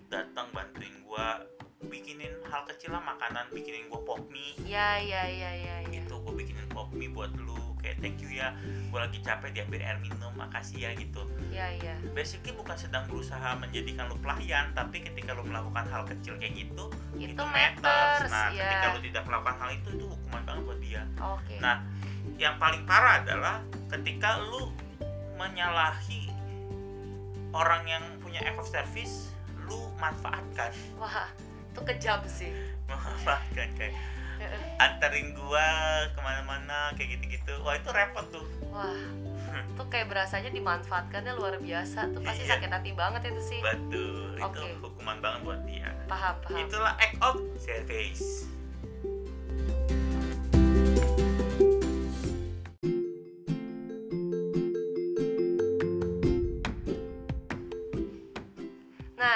datang 0.07 0.49
bantuin 0.51 0.91
gua 1.03 1.43
bikinin 1.83 2.31
hal 2.47 2.63
kecil 2.65 2.95
lah 2.95 3.03
makanan 3.03 3.51
bikinin 3.51 3.91
gua 3.91 4.01
pop 4.07 4.21
mie. 4.31 4.55
Ya 4.63 4.95
ya 4.99 5.27
ya 5.27 5.51
ya 5.51 5.75
ya 5.83 5.89
gitu 5.91 6.15
gua 6.23 6.33
bikinin 6.33 6.65
pop 6.71 6.87
mie 6.95 7.11
buat 7.11 7.31
lu. 7.35 7.55
Kayak 7.83 8.01
thank 8.01 8.17
you 8.23 8.31
ya 8.31 8.55
gua 8.89 9.05
lagi 9.05 9.19
capek 9.21 9.51
diambil 9.53 9.83
air 9.83 9.99
minum 9.99 10.31
makasih 10.39 10.87
ya 10.87 10.91
gitu. 10.95 11.21
Ya 11.51 11.67
ya 11.75 11.99
basically 12.15 12.55
bukan 12.55 12.79
sedang 12.79 13.03
berusaha 13.11 13.59
menjadikan 13.59 14.07
lu 14.07 14.17
pelayan 14.23 14.71
tapi 14.71 15.03
ketika 15.03 15.35
lu 15.35 15.43
melakukan 15.43 15.85
hal 15.91 16.07
kecil 16.07 16.39
kayak 16.39 16.55
gitu 16.55 16.87
itu 17.19 17.35
itu 17.35 17.43
matters. 17.43 18.31
nah 18.31 18.51
ya 18.51 18.63
ketika 18.67 18.85
lu 18.95 18.99
tidak 19.03 19.23
melakukan 19.27 19.55
hal 19.59 19.69
itu 19.71 19.87
itu 19.99 20.05
hukuman 20.07 20.41
banget 20.47 20.61
buat 20.63 20.79
dia. 20.79 21.03
Oke. 21.19 21.55
Nah, 21.59 21.75
yang 22.35 22.55
paling 22.59 22.83
parah 22.83 23.23
adalah 23.23 23.55
ketika 23.91 24.39
lu 24.51 24.71
menyalahi 25.35 26.31
orang 27.55 27.83
yang 27.87 28.03
punya 28.19 28.43
act 28.43 28.59
of 28.59 28.67
service, 28.67 29.31
lu 29.67 29.79
manfaatkan, 29.99 30.75
wah 30.99 31.31
itu 31.75 31.81
kejam 31.83 32.23
sih 32.25 32.55
manfaatkan 32.87 33.67
kayak 33.75 33.91
anterin 34.77 35.31
gua 35.31 35.67
ke 36.07 36.19
mana-mana 36.19 36.91
kayak 36.95 37.19
gitu-gitu. 37.19 37.55
Wah 37.61 37.75
itu 37.75 37.87
repot 37.89 38.23
tuh. 38.29 38.47
wah 38.67 38.95
itu 39.65 39.83
kayak 39.87 40.07
berasanya 40.07 40.51
dimanfaatkannya 40.51 41.35
luar 41.35 41.55
biasa 41.57 42.11
tuh 42.11 42.19
pasti 42.19 42.43
Iya. 42.43 42.55
sakit 42.55 42.69
hati 42.69 42.91
banget 42.91 43.27
itu 43.27 43.41
sih 43.41 43.59
Betul. 43.59 44.35
Itu 44.35 44.47
Oke. 44.47 44.67
hukuman 44.79 45.19
banget 45.19 45.39
buat 45.43 45.61
dia. 45.63 45.91
paham 46.05 46.35
paham 46.41 46.59
Itulah 46.61 46.95
act 46.95 47.15
of 47.19 47.35
service. 47.57 48.47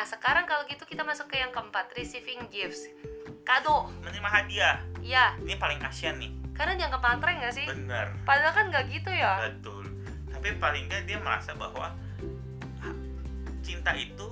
Sekarang 0.09 0.49
kalau 0.49 0.65
gitu 0.65 0.81
kita 0.83 1.05
masuk 1.05 1.29
ke 1.29 1.37
yang 1.37 1.53
keempat 1.53 1.93
receiving 1.93 2.41
gifts 2.49 2.89
kado 3.45 3.93
Menerima 4.01 4.29
hadiah. 4.29 4.77
iya 4.99 5.37
Ini 5.37 5.53
paling 5.55 5.77
kasihan 5.77 6.17
nih. 6.17 6.33
karena 6.57 6.73
dianggap 6.75 6.99
pantreng 6.99 7.37
gak 7.39 7.53
sih 7.53 7.63
Bener. 7.63 8.09
padahal 8.25 8.51
kan 8.51 8.65
nggak 8.67 8.89
gitu 8.89 9.13
ya 9.13 9.37
Betul. 9.45 9.85
Tapi 10.29 10.55
paling 10.57 10.87
nggak 10.87 11.03
dia 11.05 11.19
merasa 11.19 11.51
bahwa 11.53 11.93
ah, 12.79 12.95
cinta 13.61 13.91
itu 13.93 14.27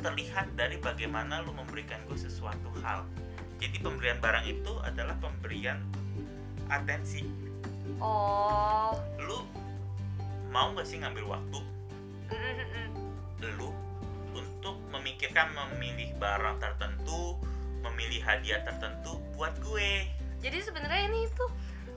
terlihat 0.00 0.48
dari 0.52 0.80
bagaimana 0.80 1.44
lu 1.44 1.52
memberikan 1.52 2.00
gue 2.08 2.16
sesuatu 2.16 2.72
hal. 2.80 3.04
Jadi 3.60 3.76
pemberian 3.78 4.16
barang 4.16 4.48
itu 4.48 4.72
adalah 4.80 5.12
pemberian 5.20 5.76
atensi. 6.66 7.20
oh 8.00 8.96
Lu 9.20 9.44
mau 10.48 10.72
gak 10.72 10.88
sih 10.88 10.98
ngambil 10.98 11.36
waktu 11.36 11.60
mm. 12.32 12.88
lu 13.54 13.70
untuk 14.60 14.76
memikirkan 14.92 15.56
memilih 15.56 16.12
barang 16.20 16.60
tertentu, 16.60 17.32
memilih 17.80 18.20
hadiah 18.20 18.60
tertentu 18.60 19.16
buat 19.32 19.56
gue. 19.64 20.04
jadi 20.36 20.60
sebenarnya 20.60 21.08
ini 21.08 21.24
tuh 21.32 21.48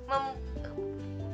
mem- 0.08 0.40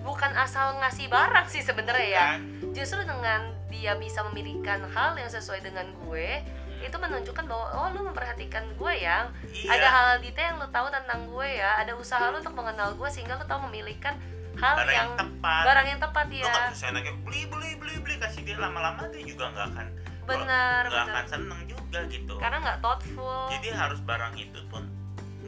bukan 0.02 0.34
asal 0.34 0.82
ngasih 0.82 1.06
barang 1.06 1.46
sih 1.46 1.62
sebenarnya 1.62 2.10
ya. 2.10 2.28
Justru 2.74 3.06
dengan 3.06 3.54
dia 3.70 3.94
bisa 4.02 4.26
memilihkan 4.26 4.82
hal 4.90 5.14
yang 5.22 5.30
sesuai 5.30 5.62
dengan 5.62 5.86
gue 6.02 6.42
itu 6.82 6.98
menunjukkan 6.98 7.46
bahwa 7.46 7.66
oh 7.78 7.88
lu 7.94 8.10
memperhatikan 8.10 8.66
gue 8.74 8.94
ya. 8.98 9.30
Iya. 9.54 9.70
ada 9.70 9.88
hal 9.90 10.08
detail 10.26 10.58
yang 10.58 10.58
lu 10.66 10.70
tahu 10.74 10.90
tentang 10.90 11.30
gue 11.30 11.46
ya. 11.46 11.78
Ada 11.78 11.94
usaha 11.94 12.34
lu 12.34 12.42
untuk 12.42 12.58
mengenal 12.58 12.98
gue 12.98 13.10
sehingga 13.14 13.38
lu 13.38 13.46
tahu 13.46 13.70
memilihkan 13.70 14.18
hal 14.58 14.82
barang 14.82 14.90
yang, 14.98 15.10
yang 15.14 15.18
tepat. 15.18 15.62
barang 15.62 15.88
yang 15.94 16.00
tepat 16.02 16.26
Lu 16.26 16.42
ya 16.42 16.50
nggak 16.50 16.74
bisa 16.74 16.86
enaknya 16.90 17.14
beli 17.22 17.42
beli 17.46 17.70
beli 17.78 17.96
beli. 18.02 18.16
Kasih 18.18 18.42
dia 18.42 18.58
lama-lama 18.58 19.06
dia 19.14 19.22
juga 19.22 19.54
nggak 19.54 19.68
akan 19.78 19.88
benar 20.30 20.82
nggak 20.88 21.06
akan 21.10 21.26
seneng 21.26 21.62
juga 21.66 22.00
gitu 22.08 22.34
karena 22.38 22.58
nggak 22.62 22.78
thoughtful 22.86 23.50
jadi 23.50 23.70
harus 23.74 24.00
barang 24.06 24.36
itu 24.38 24.60
pun 24.70 24.84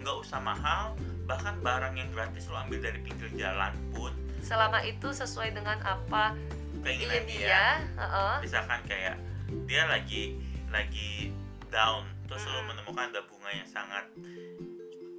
nggak 0.02 0.16
usah 0.18 0.40
mahal 0.42 0.98
bahkan 1.30 1.56
barang 1.62 1.94
yang 1.96 2.10
gratis 2.12 2.50
lo 2.50 2.58
ambil 2.58 2.82
dari 2.82 3.00
pinggir 3.06 3.30
jalan 3.38 3.72
pun 3.94 4.12
selama 4.42 4.82
itu 4.82 5.14
sesuai 5.14 5.54
dengan 5.54 5.78
apa 5.86 6.34
keinginan 6.82 7.22
ingin 7.22 7.24
dia 7.30 7.46
dia 7.46 7.66
heeh. 8.02 8.36
misalkan 8.42 8.80
kayak 8.90 9.16
dia 9.70 9.84
lagi 9.86 10.36
lagi 10.74 11.30
down 11.70 12.10
terus 12.26 12.44
lo 12.50 12.60
Mm-mm. 12.60 12.74
menemukan 12.74 13.06
ada 13.14 13.22
bunga 13.30 13.52
yang 13.54 13.70
sangat 13.70 14.06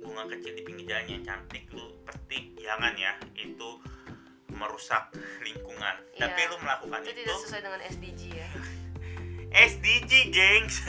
bunga 0.03 0.27
kecil 0.35 0.53
di 0.59 0.63
pinggir 0.67 0.85
jalan 0.91 1.07
yang 1.07 1.23
cantik 1.23 1.65
lu 1.71 1.95
petik 2.03 2.59
jangan 2.59 2.93
ya 2.99 3.15
itu 3.39 3.71
merusak 4.53 5.15
lingkungan 5.41 5.97
Iya. 6.13 6.29
tapi 6.29 6.41
lu 6.51 6.57
melakukan 6.61 6.99
itu 7.03 7.09
itu, 7.09 7.21
tidak 7.25 7.37
sesuai 7.47 7.63
dengan 7.65 7.81
SDG 7.89 8.23
ya 8.37 8.49
SDG 9.53 10.33
gengs. 10.33 10.81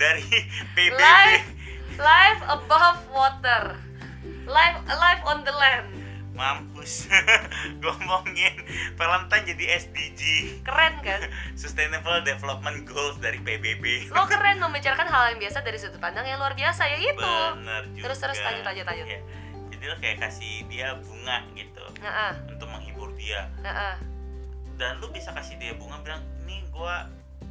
Dari 0.00 0.24
PBB 0.72 0.96
Life. 0.96 1.48
life 2.00 2.40
above 2.48 3.04
water. 3.12 3.76
Life 4.48 4.80
life 4.88 5.22
on 5.28 5.44
the 5.44 5.52
land. 5.52 5.92
Mampus. 6.32 7.04
Ngomongin 7.84 8.64
Valentine 8.96 9.44
jadi 9.44 9.76
SDG 9.76 10.22
keren 10.64 11.04
kan? 11.04 11.20
Sustainable 11.60 12.24
Development 12.24 12.80
Goals 12.88 13.20
dari 13.20 13.44
PBB 13.44 14.08
lo 14.08 14.24
keren 14.24 14.56
membicarakan 14.56 15.04
hal 15.04 15.36
yang 15.36 15.40
biasa 15.44 15.60
dari 15.60 15.76
sudut 15.76 16.00
pandang 16.00 16.24
yang 16.24 16.40
luar 16.40 16.56
biasa 16.56 16.88
ya 16.88 16.96
itu. 16.96 17.32
Bener 17.60 17.84
juga. 17.92 18.04
Terus, 18.08 18.18
terus, 18.24 18.38
lanjut, 18.40 18.64
lanjut, 18.64 18.86
lanjut. 18.88 19.06
Iya. 19.06 19.20
jadi 19.70 19.84
lo 19.84 19.96
kayak 20.00 20.18
kasih 20.24 20.64
dia 20.68 20.96
bunga 21.04 21.44
gitu. 21.52 21.84
Nah, 22.00 22.32
untuk 22.48 22.68
menghibur 22.72 23.12
dia. 23.16 23.52
Nah, 23.60 24.00
dan 24.80 24.96
lu 24.96 25.12
bisa 25.12 25.28
kasih 25.30 25.54
dia 25.54 25.76
bunga 25.76 26.00
bilang 26.00 26.24
ini 26.40 26.64
gua 26.70 27.04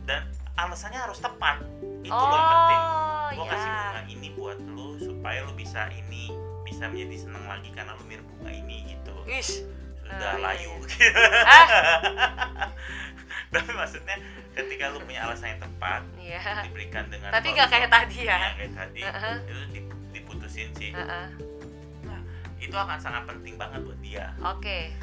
dan 0.03 0.25
alasannya 0.55 0.97
harus 0.99 1.21
tepat 1.21 1.61
itu 2.01 2.09
oh 2.09 2.17
loh 2.19 2.33
yang 2.33 2.49
penting 2.49 2.81
gua 3.29 3.45
ya 3.45 3.51
kasih 3.53 3.69
bunga 3.69 4.01
ini 4.09 4.27
buat 4.33 4.57
lu 4.65 4.87
supaya 4.97 5.39
lu 5.45 5.53
bisa 5.53 5.81
ini 5.93 6.33
bisa 6.65 6.85
menjadi 6.85 7.15
senang 7.21 7.45
lagi 7.45 7.69
karena 7.69 7.93
lu 7.93 8.03
mirip 8.03 8.25
bunga 8.27 8.49
ini 8.49 8.89
gitu 8.89 9.13
Ish. 9.23 9.61
sudah 10.01 10.31
Oh, 10.31 10.35
iya, 10.35 10.41
layu 10.43 10.71
iya. 10.89 11.09
Ah. 11.47 11.67
tapi 13.49 13.71
maksudnya 13.71 14.17
ketika 14.53 14.89
lu 14.89 14.99
punya 14.99 15.21
alasan 15.23 15.53
yang 15.53 15.61
tepat 15.61 16.01
Iya. 16.17 16.65
diberikan 16.65 17.05
dengan 17.07 17.29
Tapi 17.29 17.47
nggak 17.51 17.69
kayak 17.69 17.89
tadi 17.89 18.17
ya. 18.19 18.37
Iya, 18.37 18.49
kayak 18.55 18.73
tadi 18.75 18.99
Heeh. 19.01 19.35
itu 19.39 19.53
dip- 19.71 19.97
diputusin 20.11 20.69
sih 20.73 20.89
Heeh. 20.91 21.25
itu 22.59 22.73
akan 22.73 22.97
sangat 22.97 23.23
penting 23.25 23.53
banget 23.55 23.79
buat 23.81 23.99
dia 23.99 24.33
Oke. 24.43 24.93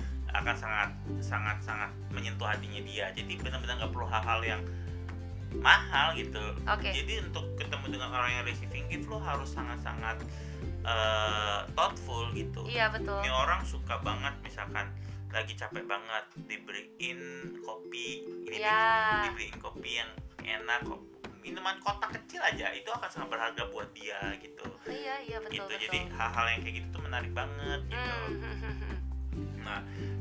Akan 0.42 0.57
sangat 0.57 0.90
sangat 1.22 1.57
sangat 1.62 1.90
menyentuh 2.12 2.49
hatinya 2.49 2.81
dia 2.83 3.09
jadi 3.12 3.33
benar-benar 3.40 3.81
nggak 3.81 3.92
perlu 3.92 4.09
hal-hal 4.09 4.40
yang 4.44 4.62
mahal 5.62 6.12
gitu 6.18 6.42
Oke. 6.68 6.90
jadi 6.92 7.25
untuk 7.25 7.44
ketemu 7.57 7.96
dengan 7.96 8.09
orang 8.12 8.31
yang 8.40 8.44
receiving 8.44 8.85
gift 8.92 9.07
lo 9.09 9.16
harus 9.16 9.49
sangat-sangat 9.53 10.20
eh, 10.85 11.59
thoughtful 11.72 12.29
gitu 12.37 12.66
Iya 12.68 12.92
betul. 12.92 13.20
ini 13.25 13.31
orang 13.33 13.64
suka 13.64 13.96
banget 14.05 14.35
misalkan 14.44 14.90
lagi 15.33 15.53
capek 15.53 15.85
banget 15.85 16.25
diberiin 16.49 17.20
kopi 17.61 18.25
ini 18.49 18.57
Ya. 18.57 19.27
dibeliin 19.29 19.57
kopi 19.61 20.01
yang 20.01 20.11
enak 20.44 20.81
kok 20.87 21.01
minuman 21.42 21.79
kotak 21.79 22.11
kecil 22.11 22.42
aja 22.42 22.75
itu 22.75 22.90
akan 22.90 23.07
sangat 23.07 23.29
berharga 23.38 23.62
buat 23.70 23.87
dia 23.94 24.18
gitu 24.42 24.66
iya 24.90 25.14
iya 25.22 25.38
betul 25.38 25.62
gitu 25.62 25.70
betul 25.70 25.83
jadi 25.87 25.99
hal-hal 26.11 26.46
yang 26.51 26.61
kayak 26.66 26.75
gitu 26.83 26.88
tuh 26.90 27.03
menarik 27.07 27.33
banget 27.33 27.81
gitu 27.87 28.12
hmm. 28.35 28.99
nah 29.62 29.81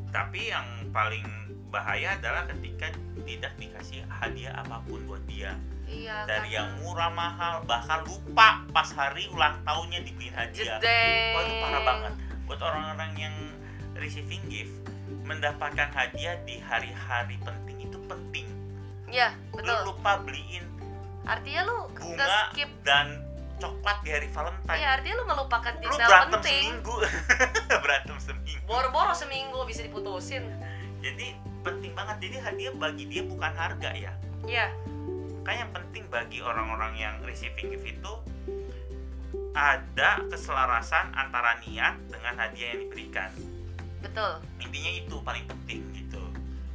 tapi 0.09 0.49
yang 0.49 0.65
paling 0.95 1.25
bahaya 1.69 2.15
adalah 2.15 2.47
ketika 2.47 2.87
tidak 3.27 3.51
dikasih 3.59 3.99
hadiah 4.07 4.55
apa 4.63 4.79
pun 4.87 5.03
buat 5.09 5.19
dia. 5.27 5.59
Iya 5.85 6.23
dari 6.25 6.49
karena- 6.49 6.55
yang 6.55 6.67
murah 6.81 7.11
mahal 7.11 7.61
bahkan 7.67 8.01
lupa 8.07 8.63
pas 8.71 8.89
hari 8.95 9.27
ulang 9.29 9.59
tahunnya 9.67 9.99
dibeliin 10.07 10.33
hadiah. 10.33 10.79
Wah 10.79 11.41
itu 11.43 11.55
parah 11.59 11.81
banget. 11.83 12.13
Buat 12.47 12.59
orang-orang 12.63 13.11
yang 13.19 13.35
receiving 13.99 14.43
gift 14.47 14.71
mendapatkan 15.27 15.89
hadiah 15.91 16.39
di 16.47 16.63
hari-hari 16.63 17.35
penting 17.43 17.77
itu 17.85 17.97
penting. 18.07 18.47
Iya, 19.11 19.35
lu 19.53 19.61
betul. 19.61 19.79
lupa 19.93 20.11
beliin 20.25 20.65
Artinya 21.25 21.61
lu 21.65 21.77
bunga 21.97 22.21
nge-skip 22.21 22.69
dan 22.85 23.24
coklat 23.59 23.97
di 24.03 24.09
hari 24.11 24.27
Valentine. 24.31 24.77
Iya, 24.77 24.89
artinya 24.99 25.15
lu 25.21 25.25
melupakan 25.25 25.73
lu 25.75 25.81
detail 25.81 26.09
berantem 26.09 26.33
penting. 26.39 26.63
seminggu. 26.65 26.95
Berantem 27.83 28.17
seminggu. 28.19 28.63
Boro-boro 28.67 29.13
seminggu 29.15 29.59
bisa 29.67 29.81
diputusin. 29.85 30.43
jadi 30.99 31.37
penting 31.61 31.93
banget. 31.93 32.17
Jadi 32.17 32.35
hadiah 32.41 32.73
bagi 32.73 33.05
dia 33.05 33.21
bukan 33.25 33.53
harga 33.53 33.89
ya. 33.93 34.13
Iya, 34.45 34.73
kan 35.45 35.55
yang 35.61 35.71
penting 35.73 36.03
bagi 36.09 36.41
orang-orang 36.41 36.97
yang 36.97 37.15
receiving 37.21 37.73
gift 37.73 37.85
itu 37.85 38.13
ada 39.53 40.19
keselarasan 40.27 41.13
antara 41.13 41.61
niat 41.63 41.95
dengan 42.09 42.33
hadiah 42.35 42.75
yang 42.75 42.81
diberikan. 42.89 43.31
Betul. 44.05 44.37
intinya 44.61 44.91
itu 45.01 45.15
paling 45.25 45.45
penting 45.49 45.81
gitu. 45.97 46.21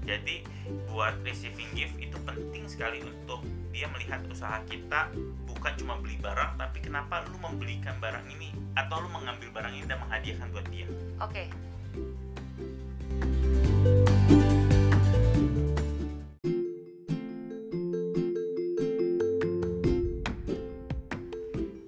Jadi 0.02 0.42
buat 0.90 1.14
receiving 1.22 1.70
gift 1.78 1.94
itu 2.02 2.18
penting 2.26 2.66
sekali 2.66 2.98
untuk 3.06 3.46
dia 3.80 3.88
melihat 3.88 4.20
usaha 4.28 4.60
kita 4.68 5.08
bukan 5.48 5.72
cuma 5.80 5.96
beli 5.96 6.20
barang 6.20 6.60
tapi 6.60 6.84
kenapa 6.84 7.24
lu 7.32 7.40
membelikan 7.40 7.96
barang 7.96 8.28
ini 8.28 8.52
atau 8.76 9.00
lu 9.00 9.08
mengambil 9.08 9.48
barang 9.56 9.72
ini 9.72 9.88
dan 9.88 10.04
menghadiahkan 10.04 10.52
buat 10.52 10.68
dia 10.68 10.84
Oke. 11.16 11.48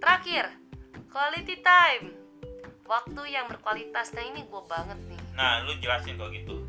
Terakhir, 0.00 0.48
quality 1.12 1.60
time. 1.60 2.16
Waktu 2.88 3.22
yang 3.36 3.52
berkualitas. 3.52 4.16
Nah 4.16 4.24
ini 4.24 4.48
gue 4.48 4.62
banget 4.64 4.96
nih. 5.12 5.20
nah 5.36 5.60
lu 5.64 5.76
jelasin 5.80 6.16
kok 6.16 6.28
gitu 6.32 6.60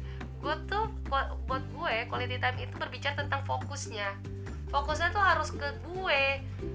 Gue 0.43 0.55
tuh 0.67 0.87
buat 1.47 1.63
gue 1.63 1.93
quality 2.11 2.39
time 2.43 2.57
itu 2.59 2.75
berbicara 2.75 3.15
tentang 3.15 3.47
fokusnya. 3.47 4.32
Fokusnya 4.73 5.13
tuh 5.13 5.21
harus 5.21 5.53
ke 5.53 5.61
gue, 5.85 6.21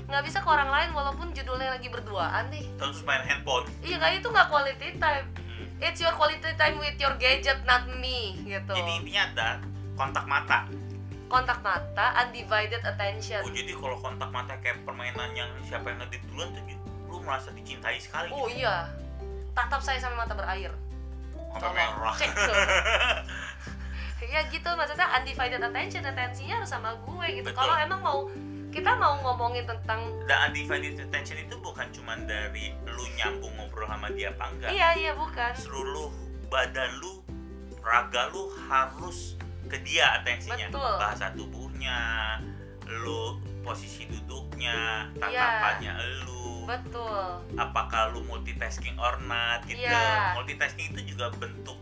nggak 0.07 0.23
bisa 0.23 0.39
ke 0.39 0.47
orang 0.47 0.71
lain 0.71 0.91
walaupun 0.93 1.35
judulnya 1.35 1.75
lagi 1.75 1.91
berduaan 1.91 2.47
nih. 2.49 2.63
terus 2.79 3.03
main 3.03 3.19
handphone 3.21 3.67
Iya 3.81 3.99
kan 3.99 4.15
itu 4.15 4.23
nggak 4.25 4.47
quality 4.47 4.89
time. 4.97 5.27
Hmm. 5.27 5.67
It's 5.81 5.99
your 5.99 6.15
quality 6.15 6.47
time 6.55 6.79
with 6.79 6.95
your 6.97 7.13
gadget, 7.17 7.59
not 7.65 7.91
me, 7.93 8.39
gitu. 8.41 8.71
jadi 8.71 8.91
intinya 8.97 9.23
ada 9.29 9.49
kontak 9.95 10.25
mata 10.25 10.71
Kontak 11.29 11.61
mata, 11.61 12.07
undivided 12.23 12.81
attention. 12.81 13.43
oh 13.43 13.51
jadi 13.51 13.75
kalau 13.75 13.99
kontak 13.99 14.31
mata 14.31 14.55
kayak 14.59 14.81
permainan 14.83 15.35
yang 15.35 15.51
siapa 15.61 15.91
yang 15.91 15.99
ngedit 16.01 16.23
duluan 16.25 16.49
tuh 16.51 16.63
lu 17.05 17.19
merasa 17.21 17.51
dicintai 17.51 17.99
sekali 17.99 18.31
Oh 18.31 18.47
gitu 18.47 18.63
iya, 18.63 18.87
tatap 19.53 19.83
saya 19.83 19.99
sampai 19.99 20.17
mata 20.17 20.33
berair. 20.33 20.71
sampai 21.51 21.73
merah. 21.75 22.15
ya 24.29 24.45
gitu 24.53 24.69
maksudnya 24.77 25.09
undivided 25.17 25.61
attention, 25.61 26.05
atensinya 26.05 26.61
harus 26.61 26.71
sama 26.71 26.95
gue 27.01 27.27
gitu. 27.41 27.51
Kalau 27.57 27.75
emang 27.81 28.01
mau 28.05 28.19
kita 28.69 28.93
mau 29.01 29.17
ngomongin 29.25 29.65
tentang 29.65 30.05
dan 30.29 30.53
undivided 30.53 31.01
attention 31.01 31.41
itu 31.41 31.57
bukan 31.59 31.89
cuma 31.89 32.15
dari 32.29 32.77
lu 32.85 33.05
nyambung 33.17 33.51
ngobrol 33.57 33.89
sama 33.89 34.13
dia 34.13 34.29
apa 34.29 34.45
enggak 34.53 34.71
iya 34.77 34.89
iya 34.93 35.13
bukan 35.17 35.57
seluruh 35.57 36.13
badan 36.53 36.93
lu 37.01 37.25
raga 37.81 38.29
lu 38.29 38.53
harus 38.69 39.41
ke 39.73 39.81
dia 39.81 40.21
atensinya 40.21 40.69
Betul. 40.69 40.95
bahasa 41.01 41.33
tubuhnya 41.33 41.99
lu 42.85 43.41
posisi 43.65 44.05
duduknya 44.05 45.09
Iya. 45.17 45.25
tatapannya 45.25 45.93
lu 46.29 46.69
betul 46.69 47.41
apakah 47.57 48.13
lu 48.13 48.21
multitasking 48.29 49.01
or 49.01 49.17
not 49.25 49.65
gitu 49.65 49.81
Iya. 49.81 50.37
multitasking 50.37 50.93
itu 50.93 51.17
juga 51.17 51.33
bentuk 51.41 51.81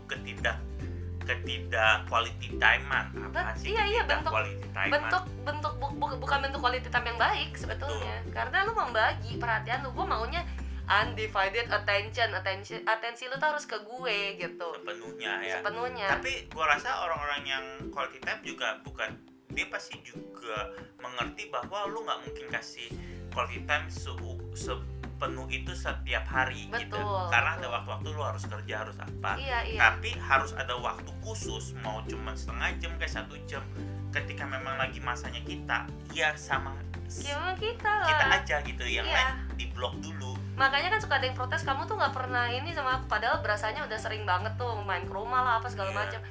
ketidak 1.27 2.07
quality 2.07 2.55
timean 2.55 3.05
apa 3.19 3.53
sih 3.53 3.75
iya, 3.75 3.83
iya, 3.85 4.01
bentuk- 4.07 4.31
quality 4.31 4.65
timean 4.71 4.91
bentuk 4.95 5.23
bentuk 5.43 5.73
bu- 5.77 5.95
bu- 5.95 6.17
bukan 6.17 6.39
bentuk 6.41 6.59
quality 6.59 6.87
time 6.87 7.05
yang 7.05 7.19
baik 7.19 7.51
sebetulnya. 7.53 8.23
Karena 8.31 8.63
lu 8.63 8.73
membagi 8.73 9.35
perhatian 9.35 9.83
lu 9.83 9.91
gue 9.91 10.05
maunya 10.05 10.41
undivided 10.87 11.67
attention 11.67 12.31
attention 12.31 12.79
atensi 12.87 13.27
lu 13.27 13.35
tuh 13.35 13.51
harus 13.51 13.67
ke 13.67 13.75
gue 13.75 14.17
gitu. 14.39 14.67
Sepenuhnya 14.73 15.31
ya. 15.43 15.59
Sepenuhnya. 15.59 16.07
Tapi 16.09 16.47
gua 16.47 16.71
rasa 16.71 17.03
orang-orang 17.03 17.41
yang 17.43 17.65
quality 17.91 18.23
time 18.23 18.39
juga 18.41 18.79
bukan 18.81 19.19
dia 19.51 19.67
pasti 19.67 19.99
juga 20.01 20.71
mengerti 20.97 21.49
bahwa 21.49 21.87
lu 21.87 22.03
nggak 22.03 22.19
mungkin 22.23 22.45
kasih 22.49 22.87
quality 23.31 23.63
time 23.63 23.87
se 23.87 24.11
sepenuh 25.17 25.49
itu 25.49 25.73
setiap 25.73 26.29
hari 26.29 26.69
gitu. 26.69 26.93
Betul, 26.93 27.25
karena 27.33 27.57
ada 27.57 27.67
waktu-waktu 27.73 28.07
lu 28.13 28.21
harus 28.21 28.45
kerja 28.45 28.85
harus 28.85 28.93
apa. 29.01 29.33
Iya 29.41 29.65
iya. 29.65 29.79
Tapi 29.81 30.13
harus 30.13 30.53
ada 30.53 30.77
waktu 30.77 31.09
khusus 31.25 31.73
mau 31.81 32.05
cuma 32.05 32.37
setengah 32.37 32.77
jam 32.77 32.93
kayak 33.01 33.09
satu 33.09 33.33
jam 33.49 33.65
ketika 34.13 34.45
memang 34.45 34.77
lagi 34.77 35.01
masanya 35.01 35.41
kita 35.41 35.89
ya 36.13 36.37
sama 36.37 36.77
gimana 37.07 37.55
kita 37.55 37.87
lah. 37.87 38.07
kita 38.11 38.25
aja 38.35 38.55
gitu 38.61 38.83
yang 38.83 39.07
Iya. 39.07 39.15
lain 39.15 39.57
di 39.57 39.65
blok 39.73 39.95
dulu. 40.05 40.37
Makanya 40.53 40.93
kan 40.93 40.99
suka 41.01 41.17
ada 41.17 41.25
yang 41.25 41.37
protes 41.39 41.65
kamu 41.65 41.87
tuh 41.89 41.97
nggak 41.97 42.13
pernah 42.13 42.45
ini 42.51 42.69
sama 42.77 43.01
aku 43.01 43.09
padahal 43.09 43.41
berasanya 43.41 43.87
udah 43.89 43.97
sering 43.97 44.21
banget 44.21 44.53
tuh 44.53 44.75
main 44.85 45.01
ke 45.01 45.13
rumah 45.15 45.41
lah 45.41 45.53
apa 45.57 45.65
segala 45.65 45.89
Iya. 45.89 45.97
macam 45.97 46.21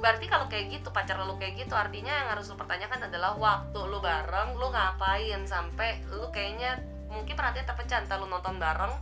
berarti 0.00 0.24
kalau 0.32 0.46
kayak 0.48 0.80
gitu 0.80 0.88
pacar 0.94 1.18
lu 1.20 1.36
kayak 1.36 1.60
gitu 1.60 1.74
artinya 1.76 2.08
yang 2.08 2.28
harus 2.32 2.48
lu 2.48 2.56
pertanyakan 2.56 3.10
adalah 3.10 3.36
waktu 3.36 3.80
lu 3.84 3.98
bareng 4.00 4.56
lu 4.56 4.70
ngapain 4.72 5.42
sampai 5.44 6.00
lu 6.08 6.30
kayaknya 6.32 6.78
mungkin 7.10 7.34
perhatian 7.34 7.66
terpecah 7.66 7.98
entah 8.06 8.16
lu 8.22 8.30
nonton 8.30 8.56
bareng 8.56 8.94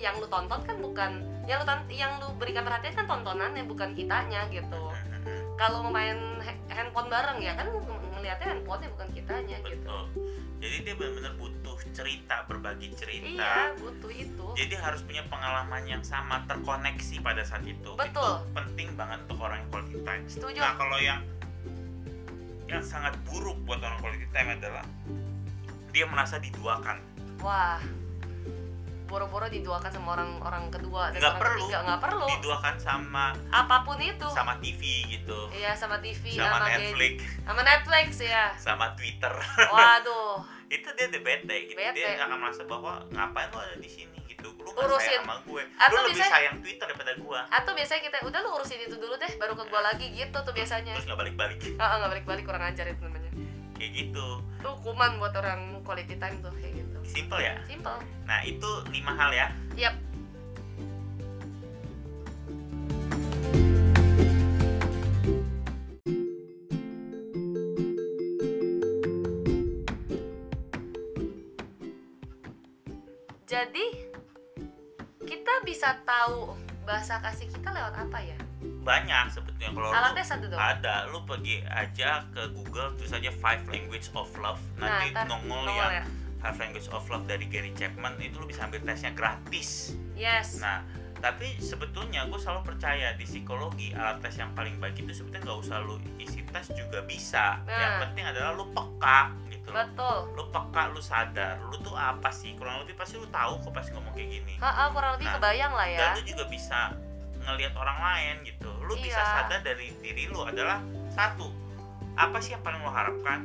yang 0.00 0.16
lu 0.16 0.26
tonton 0.30 0.64
kan 0.64 0.76
bukan 0.80 1.10
yang 1.44 1.60
lu 1.60 1.66
yang 1.92 2.12
lu 2.22 2.32
berikan 2.40 2.64
perhatian 2.64 2.94
kan 2.96 3.06
tontonannya 3.10 3.66
bukan 3.68 3.92
kitanya 3.92 4.46
gitu. 4.48 4.80
Kalau 5.60 5.84
main 5.92 6.16
ha- 6.40 6.60
handphone 6.72 7.12
bareng 7.12 7.36
ya 7.44 7.52
kan 7.52 7.68
ng- 7.68 8.00
ngeliatnya 8.16 8.56
handphonenya 8.56 8.88
bukan 8.96 9.08
kitanya 9.12 9.56
gitu. 9.60 9.76
Betul. 9.84 10.02
Jadi 10.60 10.76
dia 10.84 10.94
benar-benar 10.96 11.34
butuh 11.40 11.76
cerita 11.92 12.36
berbagi 12.48 12.88
cerita. 12.96 13.28
Iya 13.28 13.76
butuh 13.76 14.12
itu. 14.12 14.46
Jadi 14.56 14.74
harus 14.76 15.00
punya 15.04 15.24
pengalaman 15.28 15.84
yang 15.84 16.04
sama 16.04 16.44
terkoneksi 16.48 17.20
pada 17.20 17.44
saat 17.44 17.64
itu. 17.68 17.92
Betul. 17.96 18.40
itu 18.40 18.56
penting 18.56 18.88
banget 18.96 19.20
untuk 19.28 19.40
orang 19.44 19.60
yang 19.60 19.68
quality 19.68 19.98
time. 20.04 20.24
Setuju. 20.28 20.60
Nah 20.60 20.74
kalau 20.80 20.98
yang 21.00 21.20
yang 22.70 22.84
sangat 22.86 23.18
buruk 23.26 23.58
buat 23.66 23.82
orang 23.82 23.98
quality 24.00 24.28
time 24.32 24.48
adalah 24.56 24.84
dia 25.90 26.06
merasa 26.06 26.38
diduakan 26.38 27.02
Wah, 27.40 27.80
boro-boro 29.06 29.48
diduakan 29.48 29.88
sama 29.88 30.14
orang 30.14 30.30
orang 30.38 30.64
kedua 30.68 31.10
dan 31.10 31.18
Nggak 31.18 31.30
orang 31.30 31.42
perlu. 31.42 31.64
ketiga 31.64 31.78
nggak 31.82 32.00
perlu. 32.00 32.26
diduakan 32.30 32.74
sama 32.78 33.26
Apa 33.50 33.76
pun 33.82 33.98
itu. 33.98 34.28
sama 34.30 34.54
TV 34.60 34.82
gitu 35.08 35.38
Iya 35.50 35.72
sama 35.74 35.98
TV, 35.98 36.22
sama 36.30 36.62
gadget, 36.62 36.78
Netflix 36.86 37.14
sama 37.42 37.60
Netflix 37.64 38.08
ya. 38.22 38.44
sama 38.54 38.86
Twitter 38.94 39.34
Waduh, 39.66 40.46
itu 40.70 40.86
dia 40.92 41.06
udah 41.08 41.22
bete 41.22 41.56
gitu 41.66 41.74
Bete. 41.74 41.96
dia 41.96 42.14
akan 42.16 42.38
merasa 42.38 42.62
bahwa 42.64 43.02
ngapain 43.08 43.48
lo 43.48 43.58
ada 43.58 43.76
di 43.76 43.90
sini 43.90 44.14
gitu 44.28 44.46
lu 44.54 44.68
nggak 44.68 44.86
Urusin. 44.86 45.02
sayang 45.10 45.24
sama 45.24 45.36
gue 45.42 45.62
Atau 45.74 45.96
lu 45.96 46.00
lebih 46.06 46.22
sayang 46.22 46.56
Twitter 46.60 46.86
daripada 46.86 47.12
gue 47.12 47.40
atau 47.50 47.72
biasanya 47.74 48.02
kita 48.04 48.18
udah 48.22 48.40
lu 48.40 48.50
urusin 48.52 48.78
itu 48.80 48.94
dulu 48.94 49.14
deh, 49.16 49.32
baru 49.34 49.54
ke 49.54 49.64
gua 49.66 49.80
lagi 49.82 50.06
gitu 50.12 50.38
tuh 50.38 50.52
biasanya. 50.52 50.94
terus 50.94 51.08
nggak 51.08 51.18
balik-balik 51.18 51.58
Ah, 51.76 51.98
nggak 51.98 52.10
balik-balik 52.14 52.44
kurang 52.46 52.62
ajar 52.62 52.86
itu 52.86 53.00
namanya. 53.00 53.30
kayak 53.74 53.90
gitu 53.96 54.26
Tuh 54.60 54.70
hukuman 54.72 55.18
buat 55.18 55.34
orang 55.34 55.60
quality 55.82 56.14
time 56.14 56.36
tuh 56.38 56.52
kayak 56.54 56.78
gitu. 56.78 56.89
Simple 57.10 57.40
ya 57.40 57.54
Simple. 57.66 57.98
nah 58.24 58.38
itu 58.42 58.70
lima 58.90 59.12
hal 59.12 59.30
ya 59.34 59.48
Yap. 59.74 59.94
Jadi 73.46 73.84
kita 75.26 75.54
bisa 75.66 75.98
tahu 76.06 76.54
bahasa 76.86 77.18
kasih 77.22 77.50
kita 77.50 77.70
lewat 77.70 77.94
apa 77.98 78.18
ya? 78.22 78.38
banyak 78.60 79.28
sebetulnya 79.32 79.72
kalau 79.76 79.92
Alatnya 79.92 80.24
satu 80.24 80.44
dong. 80.48 80.56
ada 80.60 81.04
lu 81.12 81.20
pergi 81.24 81.60
aja 81.68 82.24
ke 82.32 82.48
Google 82.52 82.92
terus 82.96 83.12
aja 83.12 83.28
five 83.40 83.60
language 83.68 84.08
of 84.12 84.28
love 84.40 84.60
nanti 84.76 85.12
ntar 85.12 85.28
nongol 85.28 85.64
nongol 85.64 85.76
yang 85.76 86.00
ya. 86.00 86.04
Five 86.40 86.56
language 86.56 86.88
of 86.90 87.04
love 87.06 87.24
dari 87.24 87.44
Gary 87.44 87.70
Chapman 87.72 88.16
itu 88.18 88.36
lu 88.36 88.46
bisa 88.46 88.64
ambil 88.64 88.80
tesnya 88.82 89.12
gratis. 89.12 89.94
Yes. 90.12 90.58
nah 90.58 90.84
tapi 91.20 91.52
sebetulnya 91.60 92.24
gue 92.24 92.40
selalu 92.40 92.64
percaya 92.66 93.12
di 93.12 93.28
psikologi 93.28 93.92
alat 93.92 94.24
tes 94.24 94.36
yang 94.36 94.56
paling 94.56 94.80
baik 94.80 94.96
itu 94.96 95.12
sebetulnya 95.12 95.44
nggak 95.44 95.60
usah 95.60 95.76
lu 95.80 96.00
isi 96.16 96.40
tes 96.48 96.72
juga 96.72 97.04
bisa. 97.04 97.60
Yang 97.62 97.92
Nah. 97.92 98.00
penting 98.00 98.24
adalah 98.24 98.50
lu 98.52 98.64
peka 98.72 99.20
gitu 99.52 99.68
loh. 99.68 99.76
Betul. 99.84 100.16
Lu 100.32 100.44
peka 100.48 100.82
lu 100.88 101.00
sadar 101.00 101.60
lu 101.60 101.76
tuh 101.78 101.92
apa 101.92 102.32
sih? 102.32 102.56
Kurang 102.56 102.80
lebih 102.80 102.96
pasti 102.96 103.20
lu 103.20 103.28
tahu 103.28 103.60
kok 103.60 103.68
pasti 103.70 103.92
ngomong 103.92 104.16
kayak 104.16 104.28
gini. 104.32 104.54
Ha, 104.64 104.88
kurang 104.88 105.20
lebih 105.20 105.28
Nah, 105.28 105.34
kebayang 105.36 105.72
lah 105.76 105.86
ya. 105.86 106.00
dan 106.00 106.10
lu 106.16 106.22
juga 106.24 106.44
bisa 106.48 106.80
ngelihat 107.38 107.74
orang 107.76 107.98
lain 108.00 108.34
gitu. 108.48 108.70
Lu 108.80 108.94
bisa 108.96 109.20
Iya. 109.20 109.32
sadar 109.44 109.60
dari 109.60 109.92
diri 110.00 110.24
lu 110.24 110.40
adalah 110.40 110.80
satu 111.12 111.52
apa 112.16 112.40
sih 112.40 112.56
yang 112.56 112.64
paling 112.64 112.80
lu 112.80 112.88
harapkan? 112.88 113.44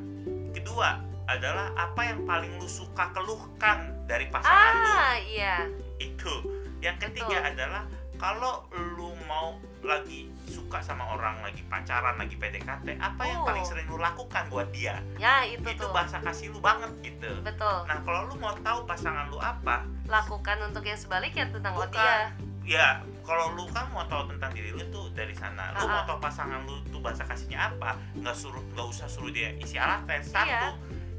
Kedua 0.56 0.96
adalah 1.28 1.74
apa 1.76 2.02
yang 2.04 2.24
paling 2.24 2.54
lu 2.56 2.66
suka 2.66 3.10
keluhkan 3.12 3.78
dari 4.06 4.30
pasangan 4.30 4.74
lu. 4.76 4.92
Ah 4.92 5.16
iya. 5.18 5.56
Itu. 5.98 6.34
Yang 6.80 7.10
ketiga 7.10 7.42
Betul. 7.42 7.50
adalah 7.52 7.84
kalau 8.16 8.54
lu 8.72 9.12
mau 9.26 9.58
lagi 9.82 10.26
suka 10.48 10.80
sama 10.80 11.04
orang 11.12 11.42
lagi 11.42 11.62
pacaran 11.64 12.16
lagi 12.16 12.34
PDKT 12.34 12.96
apa 12.96 13.22
yang 13.24 13.44
Oh. 13.44 13.46
paling 13.46 13.62
sering 13.62 13.86
lu 13.86 13.98
lakukan 13.98 14.48
buat 14.48 14.70
dia? 14.72 15.02
Ya 15.18 15.44
itu, 15.44 15.62
itu 15.62 15.82
tuh. 15.82 15.92
bahasa 15.92 16.18
kasih 16.20 16.50
lu 16.50 16.60
banget 16.60 16.90
gitu. 17.02 17.32
Betul. 17.42 17.84
Nah 17.86 18.00
kalau 18.02 18.26
lu 18.26 18.36
mau 18.36 18.54
tahu 18.56 18.86
pasangan 18.86 19.28
lu 19.28 19.38
apa? 19.38 19.84
Lakukan 20.06 20.58
untuk 20.64 20.82
yang 20.82 20.96
sebaliknya 20.96 21.50
tentang 21.50 21.74
Bukan. 21.76 21.92
dia. 21.92 22.32
Ya 22.66 22.88
kalau 23.22 23.54
lu 23.54 23.66
kan 23.70 23.86
mau 23.92 24.06
tahu 24.06 24.26
tentang 24.28 24.50
diri 24.52 24.74
lu 24.74 24.82
tuh 24.90 25.10
dari 25.12 25.34
sana. 25.34 25.70
Lu 25.76 25.84
Ah, 25.84 25.88
mau 25.88 26.02
ah. 26.02 26.06
tahu 26.08 26.18
pasangan 26.18 26.60
lu 26.64 26.82
tuh 26.88 26.98
bahasa 26.98 27.22
kasihnya 27.22 27.70
apa? 27.70 27.94
Nggak 28.16 28.34
suruh 28.34 28.64
nggak 28.74 28.88
usah 28.90 29.06
suruh 29.06 29.30
dia 29.30 29.54
isi 29.56 29.76
alat 29.76 30.02
tes 30.06 30.26
satu. 30.28 30.50
Iya. 30.50 30.70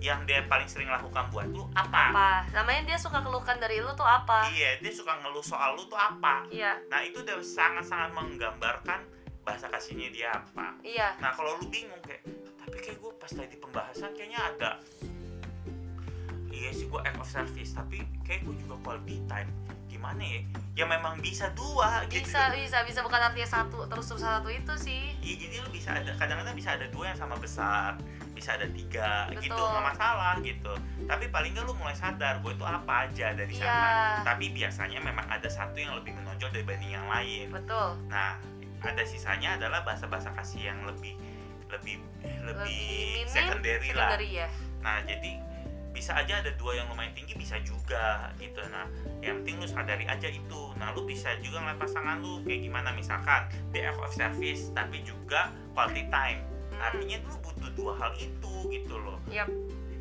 Yang 0.01 0.29
dia 0.29 0.45
paling 0.45 0.69
sering 0.69 0.93
lakukan 0.93 1.33
buat 1.33 1.49
lu 1.49 1.65
apa, 1.73 2.13
apa? 2.13 2.31
Namanya 2.53 2.95
dia 2.95 2.99
suka 3.01 3.25
keluhkan 3.25 3.57
dari 3.57 3.81
lu 3.81 3.89
tuh 3.97 4.05
apa? 4.05 4.45
Iya 4.53 4.81
dia 4.85 4.93
suka 4.93 5.17
ngeluh 5.25 5.45
soal 5.45 5.75
lu 5.77 5.89
tuh 5.89 5.97
apa. 5.97 6.45
Iya. 6.53 6.77
Nah 6.93 7.01
itu 7.01 7.25
udah 7.25 7.41
sangat 7.41 7.89
sangat 7.89 8.13
menggambarkan 8.13 9.01
bahasa 9.43 9.73
kasihnya 9.73 10.13
dia 10.13 10.29
apa. 10.37 10.77
Iya. 10.85 11.17
Nah 11.19 11.33
kalau 11.33 11.57
lu 11.59 11.67
bingung 11.73 11.99
kayak 12.05 12.23
tapi 12.61 12.77
kayak 12.83 12.99
gue 13.01 13.13
pas 13.17 13.33
tadi 13.33 13.57
pembahasan 13.57 14.13
kayaknya 14.13 14.41
ada. 14.43 14.71
Iya 16.53 16.71
sih 16.73 16.87
gue 16.89 17.01
act 17.01 17.21
of 17.21 17.29
service 17.29 17.73
tapi 17.73 18.05
kayak 18.29 18.45
gue 18.45 18.55
juga 18.61 18.77
quality 18.85 19.25
time. 19.25 19.49
Gimana 19.89 20.21
ya? 20.21 20.41
Ya 20.77 20.85
memang 20.85 21.25
bisa 21.25 21.49
dua 21.57 22.05
gitu. 22.13 22.21
Bisa 22.21 22.53
bisa 22.53 22.85
bisa. 22.85 23.01
Bukan 23.01 23.17
artinya 23.17 23.49
satu 23.49 23.89
terus 23.89 24.05
terus 24.13 24.21
satu 24.21 24.53
itu 24.53 24.75
sih. 24.77 25.17
Iya 25.25 25.35
jadi 25.41 25.55
lu 25.65 25.73
bisa 25.73 25.97
ada 25.97 26.13
kadang-kadang 26.21 26.53
bisa 26.53 26.77
ada 26.77 26.85
dua 26.93 27.17
yang 27.17 27.19
sama 27.19 27.41
besar 27.41 27.97
bisa 28.37 28.61
ada 28.61 28.69
tiga 28.69 29.33
gitu 29.41 29.57
Betul. 29.57 29.73
nggak 29.73 29.87
masalah 29.97 30.35
gitu. 30.45 30.73
Tapi 31.09 31.25
paling 31.33 31.57
nggak 31.57 31.65
lu 31.65 31.73
mulai 31.81 31.97
sadar 31.97 32.45
gue 32.45 32.53
itu 32.53 32.65
apa 32.69 33.09
aja 33.09 33.33
dari 33.33 33.55
sana. 33.57 33.73
Iya 33.73 34.29
tapi 34.29 34.53
biasanya 34.53 35.01
memang 35.01 35.25
ada 35.33 35.49
satu 35.49 35.81
yang 35.81 35.97
lebih 35.97 36.13
menonjol 36.13 36.53
dibanding 36.53 36.93
yang 36.93 37.09
lain. 37.09 37.49
Betul. 37.49 37.97
Nah 38.13 38.37
ada 38.85 39.03
sisanya 39.09 39.57
adalah 39.57 39.81
bahasa-bahasa 39.83 40.37
kasih 40.37 40.69
yang 40.69 40.85
lebih 40.85 41.17
lebih 41.73 41.99
lebih, 42.45 43.25
lebih 43.25 43.33
secondary 43.33 43.91
lah. 43.97 44.13
secondary 44.13 44.29
ya. 44.45 44.49
Nah 44.85 45.01
jadi 45.09 45.33
bisa 45.97 46.13
aja 46.13 46.45
ada 46.45 46.53
dua 46.61 46.77
yang 46.77 46.93
lumayan 46.93 47.17
tinggi 47.17 47.33
bisa 47.41 47.57
juga 47.65 48.29
gitu. 48.37 48.61
Nah 48.69 48.85
yang 49.25 49.41
penting 49.41 49.65
lu 49.65 49.67
sadari 49.67 50.05
aja 50.05 50.29
itu. 50.29 50.63
Nah 50.77 50.93
lu 50.93 51.09
bisa 51.09 51.33
juga 51.41 51.65
ngeliat 51.65 51.81
pasangan 51.81 52.21
lu 52.21 52.45
kayak 52.45 52.69
gimana. 52.69 52.93
Misalkan 52.93 53.49
DF 53.73 53.97
of 54.05 54.13
service 54.13 54.69
tapi 54.77 55.01
juga 55.01 55.49
quality 55.73 56.05
time 56.13 56.56
artinya 56.79 57.17
lu 57.23 57.37
butuh 57.41 57.71
dua 57.73 57.93
hal 57.97 58.13
itu 58.17 58.53
gitu 58.69 58.95
loh 58.97 59.19
Yap. 59.29 59.49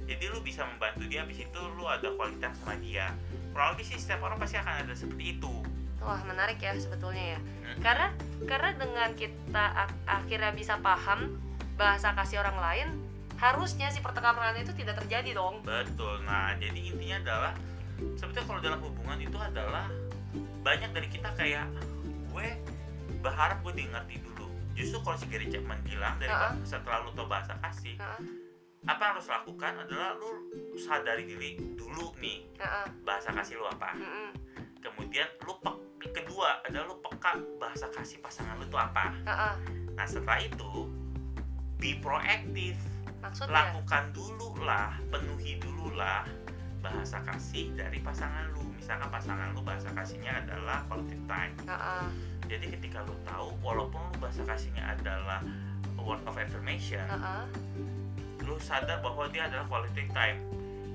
jadi 0.06 0.24
lu 0.30 0.40
bisa 0.40 0.66
membantu 0.66 1.06
dia 1.06 1.22
habis 1.22 1.40
itu 1.40 1.60
lu 1.76 1.86
ada 1.86 2.08
time 2.12 2.56
sama 2.56 2.76
dia 2.78 3.10
kurang 3.52 3.74
lebih 3.74 3.86
sih 3.86 3.98
setiap 3.98 4.22
orang 4.22 4.38
pasti 4.38 4.60
akan 4.60 4.84
ada 4.84 4.94
seperti 4.94 5.38
itu 5.38 5.54
wah 6.00 6.22
menarik 6.24 6.60
ya 6.60 6.76
sebetulnya 6.76 7.38
ya 7.38 7.40
Hmm. 7.66 7.82
karena 7.82 8.08
karena 8.46 8.70
dengan 8.78 9.10
kita 9.18 9.66
ak- 9.74 9.98
akhirnya 10.06 10.54
bisa 10.54 10.78
paham 10.78 11.34
bahasa 11.76 12.14
kasih 12.14 12.40
orang 12.40 12.56
lain 12.56 12.88
harusnya 13.36 13.90
si 13.90 14.00
pertengkaran 14.00 14.56
itu 14.56 14.72
tidak 14.72 15.02
terjadi 15.02 15.36
dong 15.36 15.60
Betul. 15.66 16.24
Nah, 16.24 16.56
jadi 16.56 16.78
intinya 16.78 17.18
adalah 17.20 17.54
sebetulnya 18.16 18.46
kalau 18.48 18.62
dalam 18.62 18.80
hubungan 18.80 19.20
itu 19.20 19.36
adalah 19.36 19.90
banyak 20.62 20.94
dari 20.94 21.08
kita 21.10 21.34
kayak 21.36 21.68
gue 22.32 22.48
berharap 23.20 23.60
gue 23.60 23.74
di 23.76 23.84
ngerti 23.90 24.16
dulu. 24.22 24.35
Justru 24.76 25.00
kalau 25.02 25.16
si 25.16 25.26
Gary 25.26 25.48
Chapman 25.48 25.80
bilang 25.82 26.20
dari 26.20 26.30
Uh-uh. 26.30 26.54
setelah 26.62 27.02
lu 27.02 27.16
tau 27.16 27.26
bahasa 27.26 27.56
kasih, 27.64 27.96
Heeh, 27.96 28.20
apa 28.86 29.02
yang 29.02 29.14
harus 29.18 29.28
lakukan 29.28 29.74
adalah 29.82 30.14
lu 30.14 30.30
sadari 30.78 31.24
diri 31.26 31.56
dulu 31.74 32.12
nih 32.20 32.44
heeh, 32.60 32.86
bahasa 33.02 33.32
kasih 33.32 33.58
lu 33.58 33.66
apa. 33.66 33.96
mm-mm, 33.96 34.30
Kemudian 34.84 35.26
lu 35.42 35.56
pek, 35.58 35.76
kedua 36.14 36.62
adalah 36.62 36.92
lu 36.92 37.00
peka 37.02 37.40
bahasa 37.58 37.88
kasih 37.90 38.20
pasangan 38.20 38.60
lu 38.60 38.68
tuh 38.68 38.78
apa. 38.78 39.16
heeh. 39.26 39.54
Nah, 39.96 40.06
setelah 40.06 40.44
itu 40.44 40.92
be 41.80 41.96
proaktif 42.00 42.76
maksudnya 43.20 43.74
lakukan 43.74 44.14
dulu 44.14 44.60
lah 44.62 44.94
penuhi 45.10 45.58
dulu 45.58 45.96
lah 45.98 46.24
bahasa 46.86 47.18
kasih 47.26 47.74
dari 47.74 47.98
pasangan 48.06 48.54
lu. 48.54 48.62
Misalkan 48.78 49.10
pasangan 49.10 49.58
lu 49.58 49.66
bahasa 49.66 49.90
kasihnya 49.90 50.46
adalah 50.46 50.86
quality 50.86 51.18
time. 51.26 51.54
Heeh, 51.66 52.06
jadi 52.46 52.66
ketika 52.78 53.02
lu 53.10 53.18
tahu 53.26 53.50
walaupun 53.66 53.98
lu 54.14 54.18
bahasa 54.22 54.46
kasihnya 54.46 54.86
adalah 54.94 55.42
word 55.98 56.22
of 56.30 56.38
affirmation 56.38 57.02
heeh. 57.10 57.46
lu 58.46 58.62
sadar 58.62 59.02
bahwa 59.02 59.26
dia 59.34 59.50
adalah 59.50 59.66
quality 59.66 60.06
time 60.14 60.38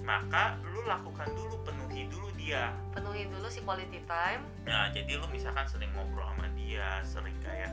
maka 0.07 0.55
lu 0.63 0.87
lakukan 0.87 1.27
dulu 1.35 1.61
penuhi 1.67 2.07
dulu 2.09 2.31
dia. 2.39 2.71
Penuhi 2.95 3.27
dulu 3.27 3.47
si 3.51 3.61
quality 3.63 4.01
time. 4.07 4.43
Nah 4.65 4.91
jadi 4.95 5.19
lu 5.19 5.27
misalkan 5.31 5.67
sering 5.67 5.91
ngobrol 5.95 6.25
sama 6.31 6.47
dia 6.55 7.03
sering 7.03 7.35
kayak 7.43 7.71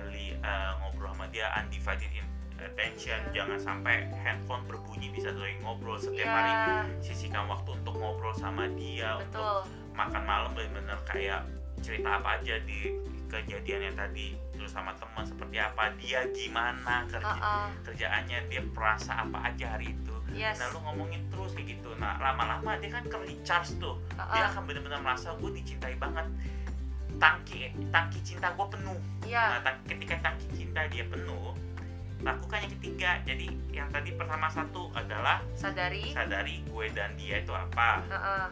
eh, 0.00 0.72
ngobrol 0.80 1.12
sama 1.12 1.28
dia 1.28 1.52
undivided 1.60 2.08
in- 2.12 2.32
attention. 2.60 3.18
Iya. 3.28 3.32
jangan 3.34 3.58
sampai 3.58 3.96
handphone 4.18 4.66
berbunyi 4.66 5.08
bisa 5.10 5.30
sering 5.30 5.58
ngobrol 5.62 5.96
setiap 5.96 6.26
hari. 6.26 6.50
Iya, 6.50 6.78
sisihkan 7.00 7.46
waktu 7.46 7.70
untuk 7.74 7.94
ngobrol 7.94 8.34
sama 8.34 8.66
dia 8.74 9.16
untuk 9.16 9.38
betul. 9.38 9.60
makan 9.94 10.22
malam 10.24 10.50
bener-bener 10.52 10.98
kayak 11.04 11.42
cerita 11.78 12.18
apa 12.18 12.42
aja 12.42 12.58
di 12.62 12.90
kejadian 13.28 13.92
yang 13.92 13.96
tadi 13.96 14.34
terus 14.50 14.72
sama 14.72 14.90
teman 14.96 15.22
seperti 15.22 15.60
apa 15.60 15.94
dia 16.00 16.26
gimana 16.32 17.06
kerja 17.06 17.28
Heeh, 17.30 17.66
kerjaannya 17.84 18.38
dia 18.48 18.62
perasa 18.72 19.22
apa 19.22 19.38
aja 19.46 19.76
hari 19.76 19.92
itu. 19.92 20.14
Yes. 20.34 20.58
Nah 20.58 20.72
lu 20.72 20.78
ngomongin 20.82 21.22
terus 21.30 21.54
kayak 21.54 21.78
gitu. 21.78 21.94
Nah 21.96 22.18
lama-lama 22.18 22.76
dia 22.78 22.90
kan 22.90 23.04
ke 23.04 23.16
recharge 23.16 23.78
tuh. 23.78 23.96
Dia 24.12 24.42
Heeh, 24.42 24.50
akan 24.50 24.62
bener-bener 24.66 24.98
merasa 24.98 25.34
gue 25.34 25.50
dicintai 25.54 25.94
banget. 25.96 26.26
Tangki 27.18 27.74
tangki 27.90 28.18
cinta 28.22 28.54
gue 28.54 28.66
penuh. 28.70 28.98
Iya. 29.26 29.58
Nah 29.58 29.60
tang- 29.66 29.82
ketika 29.86 30.14
tangki 30.22 30.46
cinta 30.54 30.86
dia 30.86 31.02
penuh 31.02 31.57
lakukan 32.22 32.58
yang 32.66 32.72
ketiga. 32.80 33.10
Jadi 33.24 33.46
yang 33.70 33.88
tadi 33.90 34.10
pertama 34.14 34.50
satu 34.50 34.90
adalah 34.94 35.42
sadari. 35.54 36.10
sadari 36.10 36.62
gue 36.66 36.86
dan 36.94 37.14
dia 37.14 37.42
itu 37.42 37.52
apa. 37.54 38.02
Heeh, 38.06 38.46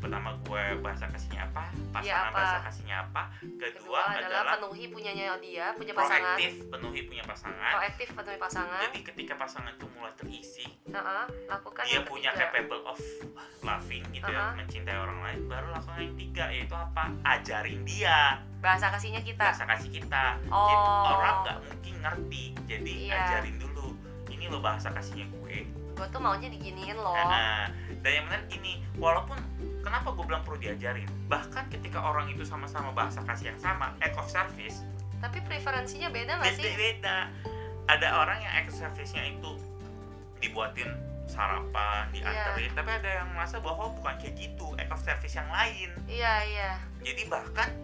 pertama 0.00 0.32
gue 0.40 0.62
bahasa 0.80 1.04
kasihnya 1.06 1.44
apa? 1.44 1.64
Pasangan 1.90 2.02
Iya, 2.02 2.16
apa? 2.18 2.32
bahasa 2.32 2.58
kasihnya 2.64 2.96
apa? 3.02 3.22
Kedua, 3.38 3.68
kedua 3.70 4.00
adalah 4.10 4.24
adalah 4.40 4.44
penuhi 4.56 4.84
punyanya 4.86 5.24
dia 5.36 5.66
punya 5.72 5.92
pasangan. 5.92 6.34
proaktif 6.34 6.52
penuhi 6.66 7.00
punya 7.04 7.22
pasangan. 7.22 7.70
Proaktif 7.70 8.08
penuhi 8.10 8.38
pasangan. 8.38 8.80
Jadi 8.82 9.00
ketika 9.04 9.34
pasangan 9.36 9.72
itu 9.72 9.86
mulai 9.90 10.12
terisi 10.14 10.66
Heeh, 10.86 11.24
lakukan 11.46 11.84
dia 11.84 12.00
punya 12.02 12.30
ketiga. 12.30 12.48
capable 12.48 12.82
of 12.86 12.98
loving 13.60 14.04
gitu 14.10 14.24
ya 14.24 14.38
Uh-huh. 14.40 14.56
mencintai 14.56 14.96
orang 14.96 15.18
lain 15.20 15.40
baru 15.46 15.68
lakukan 15.70 16.00
yang 16.00 16.14
tiga 16.16 16.44
yaitu 16.48 16.74
apa? 16.74 17.04
Ajarin 17.22 17.80
dia. 17.84 18.40
Bahasa 18.58 18.88
kasihnya 18.88 19.20
kita. 19.20 19.44
Bahasa 19.46 19.64
kasih 19.66 19.90
kita. 19.94 20.24
Oh. 20.48 20.64
Jadi, 20.64 20.76
orang 21.10 21.34
nggak 21.42 21.58
mungkin 21.62 21.94
ngerti 21.98 22.42
jadi 22.66 22.92
Iya. 23.06 23.16
ajarin 23.22 23.56
dulu. 23.58 23.86
Ini 24.26 24.44
lo 24.48 24.58
bahasa 24.58 24.88
kasihnya 24.88 25.28
gue. 25.30 25.68
Gue 25.92 26.06
tuh 26.08 26.16
maunya 26.18 26.48
diginiin 26.48 26.96
loh. 26.96 27.12
Nah, 27.12 27.68
dan 28.00 28.10
yang 28.10 28.24
menarik 28.24 28.48
gini, 28.48 28.80
walaupun 28.96 29.36
kenapa 29.90 30.14
gue 30.14 30.22
bilang 30.22 30.46
perlu 30.46 30.62
diajarin, 30.62 31.10
bahkan 31.26 31.66
ketika 31.66 31.98
orang 31.98 32.30
itu 32.30 32.46
sama-sama 32.46 32.94
bahasa 32.94 33.26
kasih 33.26 33.50
yang 33.50 33.58
sama, 33.58 33.90
act 33.98 34.14
of 34.14 34.30
service, 34.30 34.86
tapi 35.18 35.42
preferensinya 35.42 36.06
beda 36.14 36.38
nggak 36.38 36.54
sih 36.54 36.62
beda-beda. 36.62 37.26
Ada 37.90 38.22
orang 38.22 38.38
yang 38.38 38.52
act 38.54 38.70
of 38.70 38.78
service-nya 38.78 39.34
itu 39.34 39.58
dibuatin 40.38 40.94
sarapan, 41.26 42.06
dianterin, 42.14 42.70
tapi 42.78 42.90
ada 43.02 43.10
yang 43.22 43.28
merasa 43.34 43.58
bahwa 43.58 43.90
bukan 43.90 44.14
kayak 44.22 44.38
gitu, 44.38 44.78
act 44.78 44.94
of 44.94 45.02
service 45.02 45.34
yang 45.34 45.50
lain. 45.50 45.90
iya 46.06 46.34
iya 46.46 46.70
Jadi 47.02 47.26
bahkan 47.26 47.74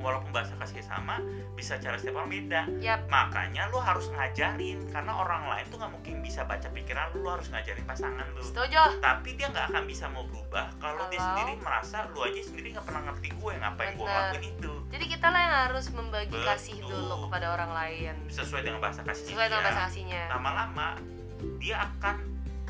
walaupun 0.00 0.32
bahasa 0.32 0.56
kasih 0.56 0.82
sama, 0.84 1.20
bisa 1.54 1.76
cara 1.76 1.96
setiap 2.00 2.20
orang 2.20 2.32
beda. 2.32 2.66
Yap. 2.80 3.06
Makanya 3.06 3.68
lu 3.70 3.78
harus 3.78 4.08
ngajarin, 4.12 4.88
karena 4.90 5.12
orang 5.14 5.46
lain 5.46 5.64
tuh 5.68 5.78
nggak 5.80 5.92
mungkin 5.92 6.14
bisa 6.24 6.44
baca 6.44 6.68
pikiran 6.72 7.12
lu, 7.14 7.24
lu 7.24 7.28
harus 7.32 7.48
ngajarin 7.52 7.84
pasangan 7.84 8.26
lu. 8.34 8.42
Setuju. 8.42 9.00
Tapi 9.00 9.36
dia 9.36 9.46
nggak 9.52 9.72
akan 9.72 9.84
bisa 9.84 10.08
mau 10.10 10.24
berubah 10.26 10.72
kalau 10.82 11.06
dia 11.12 11.20
sendiri 11.20 11.52
merasa 11.62 12.08
lu 12.10 12.20
aja 12.26 12.42
sendiri 12.42 12.74
nggak 12.74 12.86
pernah 12.88 13.02
ngerti 13.12 13.28
gue 13.36 13.52
ngapain 13.60 13.92
gue 13.94 14.06
ngelakuin 14.06 14.44
itu. 14.44 14.72
Jadi 14.90 15.04
kita 15.06 15.26
lah 15.30 15.40
yang 15.40 15.56
harus 15.68 15.86
membagi 15.94 16.34
Betul. 16.34 16.48
kasih 16.50 16.76
dulu 16.82 17.14
kepada 17.28 17.46
orang 17.54 17.70
lain. 17.70 18.14
Sesuai 18.32 18.60
dengan 18.66 18.80
bahasa 18.82 19.00
kasihnya. 19.06 19.30
Sesuai 19.30 19.46
dengan 19.46 19.64
bahasa 19.68 19.82
kasihnya. 19.86 20.22
Lama-lama 20.32 20.88
dia 21.62 21.76
akan 21.86 22.16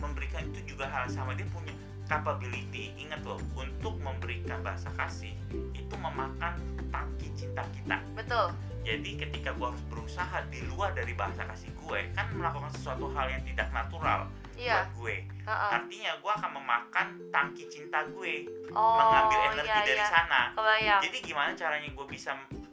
memberikan 0.01 0.43
itu 0.53 0.74
juga 0.76 0.89
hal 0.89 1.09
sama 1.09 1.37
dia 1.37 1.49
punya 1.49 1.72
capability. 2.11 2.91
Ingat 2.99 3.23
loh 3.23 3.39
untuk 3.55 3.95
memberikan 4.03 4.59
bahasa 4.67 4.91
kasih 4.99 5.31
itu 5.55 5.95
memakan 5.95 6.59
tangki 6.91 7.31
cinta 7.39 7.63
kita. 7.71 8.03
Betul. 8.19 8.51
Jadi 8.83 9.11
ketika 9.23 9.55
gue 9.55 9.67
harus 9.71 9.85
berusaha 9.87 10.43
di 10.51 10.67
luar 10.75 10.91
dari 10.91 11.15
bahasa 11.15 11.47
kasih 11.47 11.71
gue 11.87 12.11
kan 12.19 12.27
melakukan 12.35 12.75
sesuatu 12.75 13.07
hal 13.15 13.31
yang 13.31 13.43
tidak 13.47 13.71
natural 13.71 14.27
iya. 14.59 14.83
buat 14.83 14.91
gue. 14.99 15.17
Heeh. 15.41 15.71
artinya 15.73 16.13
gue 16.23 16.33
akan 16.33 16.51
memakan 16.63 17.07
tangki 17.35 17.67
cinta 17.67 18.07
gue 18.13 18.47
oh 18.71 18.97
mengambil 19.03 19.39
energi 19.57 19.79
iya, 19.79 19.87
dari 19.87 20.03
iya. 20.03 20.11
sana. 20.11 20.43
Kebayang. 20.55 21.01
Jadi 21.07 21.19
gimana 21.23 21.51
caranya 21.55 21.89
gue 21.91 22.07
bisa 22.11 22.31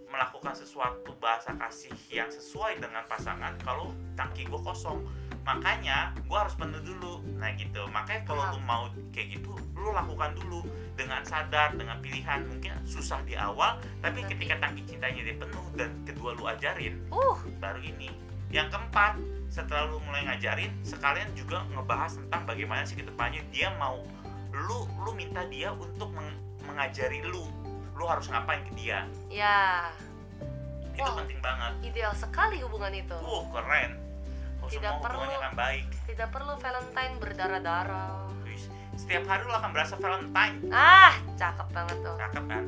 melakukan 0.08 0.56
sesuatu 0.56 1.12
bahasa 1.20 1.54
kasih 1.60 1.94
yang 2.10 2.32
sesuai 2.32 2.80
dengan 2.80 3.04
pasangan 3.06 3.54
kalau 3.62 3.92
tangki 4.16 4.48
gue 4.48 4.62
kosong 4.64 5.04
makanya 5.48 6.12
gue 6.28 6.36
harus 6.38 6.52
penuh 6.60 6.84
dulu. 6.84 7.24
Nah 7.40 7.56
gitu. 7.56 7.88
Makanya 7.88 8.28
kalau 8.28 8.44
lu 8.52 8.60
mau 8.68 8.92
kayak 9.16 9.40
gitu 9.40 9.56
lu 9.80 9.96
lakukan 9.96 10.36
dulu. 10.36 10.68
Dengan 11.00 11.24
sadar 11.24 11.72
dengan 11.80 12.04
pilihan. 12.04 12.44
Mungkin 12.44 12.84
susah 12.84 13.24
di 13.24 13.40
awal 13.40 13.80
tapi 14.04 14.28
ketika 14.28 14.60
tangki 14.60 14.84
cintanya 14.84 15.24
dia 15.24 15.40
penuh 15.40 15.66
dan 15.80 15.96
kedua 16.04 16.36
lu 16.36 16.44
ajarin 16.52 17.00
uh. 17.16 17.40
baru 17.64 17.80
ini. 17.80 18.12
Yang 18.52 18.76
keempat 18.76 19.16
setelah 19.48 19.88
lu 19.88 20.04
mulai 20.04 20.28
ngajarin 20.28 20.76
sekalian 20.84 21.32
juga 21.32 21.64
ngebahas 21.72 22.20
tentang 22.20 22.44
bagaimana 22.44 22.84
sih 22.84 23.00
ke 23.00 23.08
depannya 23.08 23.40
dia 23.56 23.72
mau 23.80 24.04
lu 24.52 24.84
lu 25.00 25.16
minta 25.16 25.48
dia 25.48 25.72
untuk 25.72 26.12
meng- 26.12 26.44
mengajari 26.68 27.24
lu. 27.24 27.48
Lu 27.96 28.04
harus 28.06 28.28
ngapain 28.28 28.62
ke 28.68 28.76
dia? 28.76 29.08
Ya. 29.32 29.90
Itu 30.92 31.08
Wah. 31.08 31.24
penting 31.24 31.40
banget. 31.40 31.72
Ideal 31.88 32.14
sekali 32.18 32.60
hubungan 32.60 32.92
itu. 32.92 33.16
Uh 33.22 33.48
keren 33.54 34.07
Tidak 34.68 34.94
semua 35.00 35.04
perlu. 35.04 35.32
akan 35.32 35.54
baik. 35.56 35.86
Tidak 36.08 36.30
perlu 36.30 36.54
Valentine 36.60 37.14
berdarah-darah. 37.20 38.28
Setiap 38.98 39.24
hari 39.30 39.46
lu 39.46 39.54
akan 39.54 39.70
berasa 39.72 39.94
Valentine. 40.02 40.56
Ah 40.74 41.14
cakep 41.38 41.68
banget 41.70 41.98
tuh. 42.02 42.18
Cakep 42.18 42.44
kan? 42.50 42.64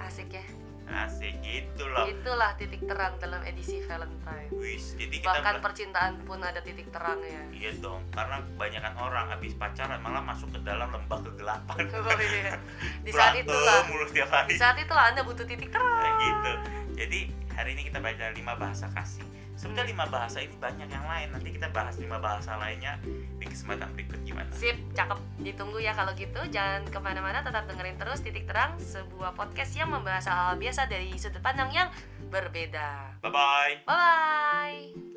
Asik 0.00 0.32
ya. 0.32 0.44
Asik 0.84 1.36
gitu 1.44 1.84
loh. 1.92 2.08
Itulah 2.08 2.56
titik 2.56 2.80
terang 2.88 3.20
dalam 3.20 3.44
edisi 3.44 3.84
Valentine. 3.84 4.48
Wis 4.56 4.96
jadi 4.96 5.20
kita 5.20 5.28
bahkan 5.28 5.60
percintaan 5.60 6.24
pun 6.24 6.40
ada 6.40 6.64
titik 6.64 6.88
terangnya. 6.88 7.44
Iya 7.52 7.76
dong 7.84 8.00
karena 8.16 8.40
kebanyakan 8.40 8.94
orang 8.96 9.24
habis 9.28 9.52
pacaran 9.60 10.00
malah 10.00 10.24
masuk 10.24 10.48
ke 10.56 10.60
dalam 10.64 10.88
lembah 10.88 11.20
kegelapan. 11.20 11.76
Oh, 11.94 12.20
iya. 12.20 12.56
di 13.06 13.12
saat 13.12 13.36
itulah. 13.36 13.84
mulu 13.88 14.04
setiap 14.08 14.28
hari. 14.32 14.56
Di 14.56 14.56
saat 14.56 14.76
itulah 14.80 15.04
anda 15.12 15.20
butuh 15.20 15.44
titik 15.44 15.68
terang. 15.68 16.00
Kayak 16.00 16.16
gitu. 16.20 16.52
Jadi 16.96 17.20
hari 17.52 17.70
ini 17.76 17.82
kita 17.92 17.98
baca 18.00 18.24
lima 18.32 18.52
bahasa 18.56 18.88
kasih 18.92 19.24
sebenarnya 19.54 19.94
lima 19.94 20.06
bahasa 20.10 20.42
ini 20.42 20.54
banyak 20.58 20.88
yang 20.90 21.06
lain 21.06 21.28
nanti 21.30 21.48
kita 21.54 21.70
bahas 21.70 21.94
lima 21.98 22.18
bahasa 22.18 22.58
lainnya 22.58 22.98
di 23.38 23.46
kesempatan 23.46 23.90
berikut 23.94 24.20
gimana 24.26 24.50
Sip, 24.54 24.76
cakep. 24.94 25.18
Ditunggu 25.42 25.78
ya 25.82 25.92
kalau 25.92 26.14
gitu. 26.14 26.40
Jangan 26.50 26.86
ke 26.88 26.98
mana-mana, 27.02 27.42
tetap 27.42 27.66
dengerin 27.66 27.98
terus 27.98 28.22
Titik 28.22 28.46
Terang, 28.46 28.78
sebuah 28.78 29.34
podcast 29.34 29.74
yang 29.74 29.90
membahas 29.90 30.30
hal-hal 30.30 30.56
biasa 30.56 30.86
dari 30.86 31.12
sudut 31.18 31.42
pandang 31.42 31.70
yang 31.74 31.88
berbeda. 32.30 33.18
bye 33.22 33.30
bye 33.30 33.74
Bye-bye! 33.86 35.13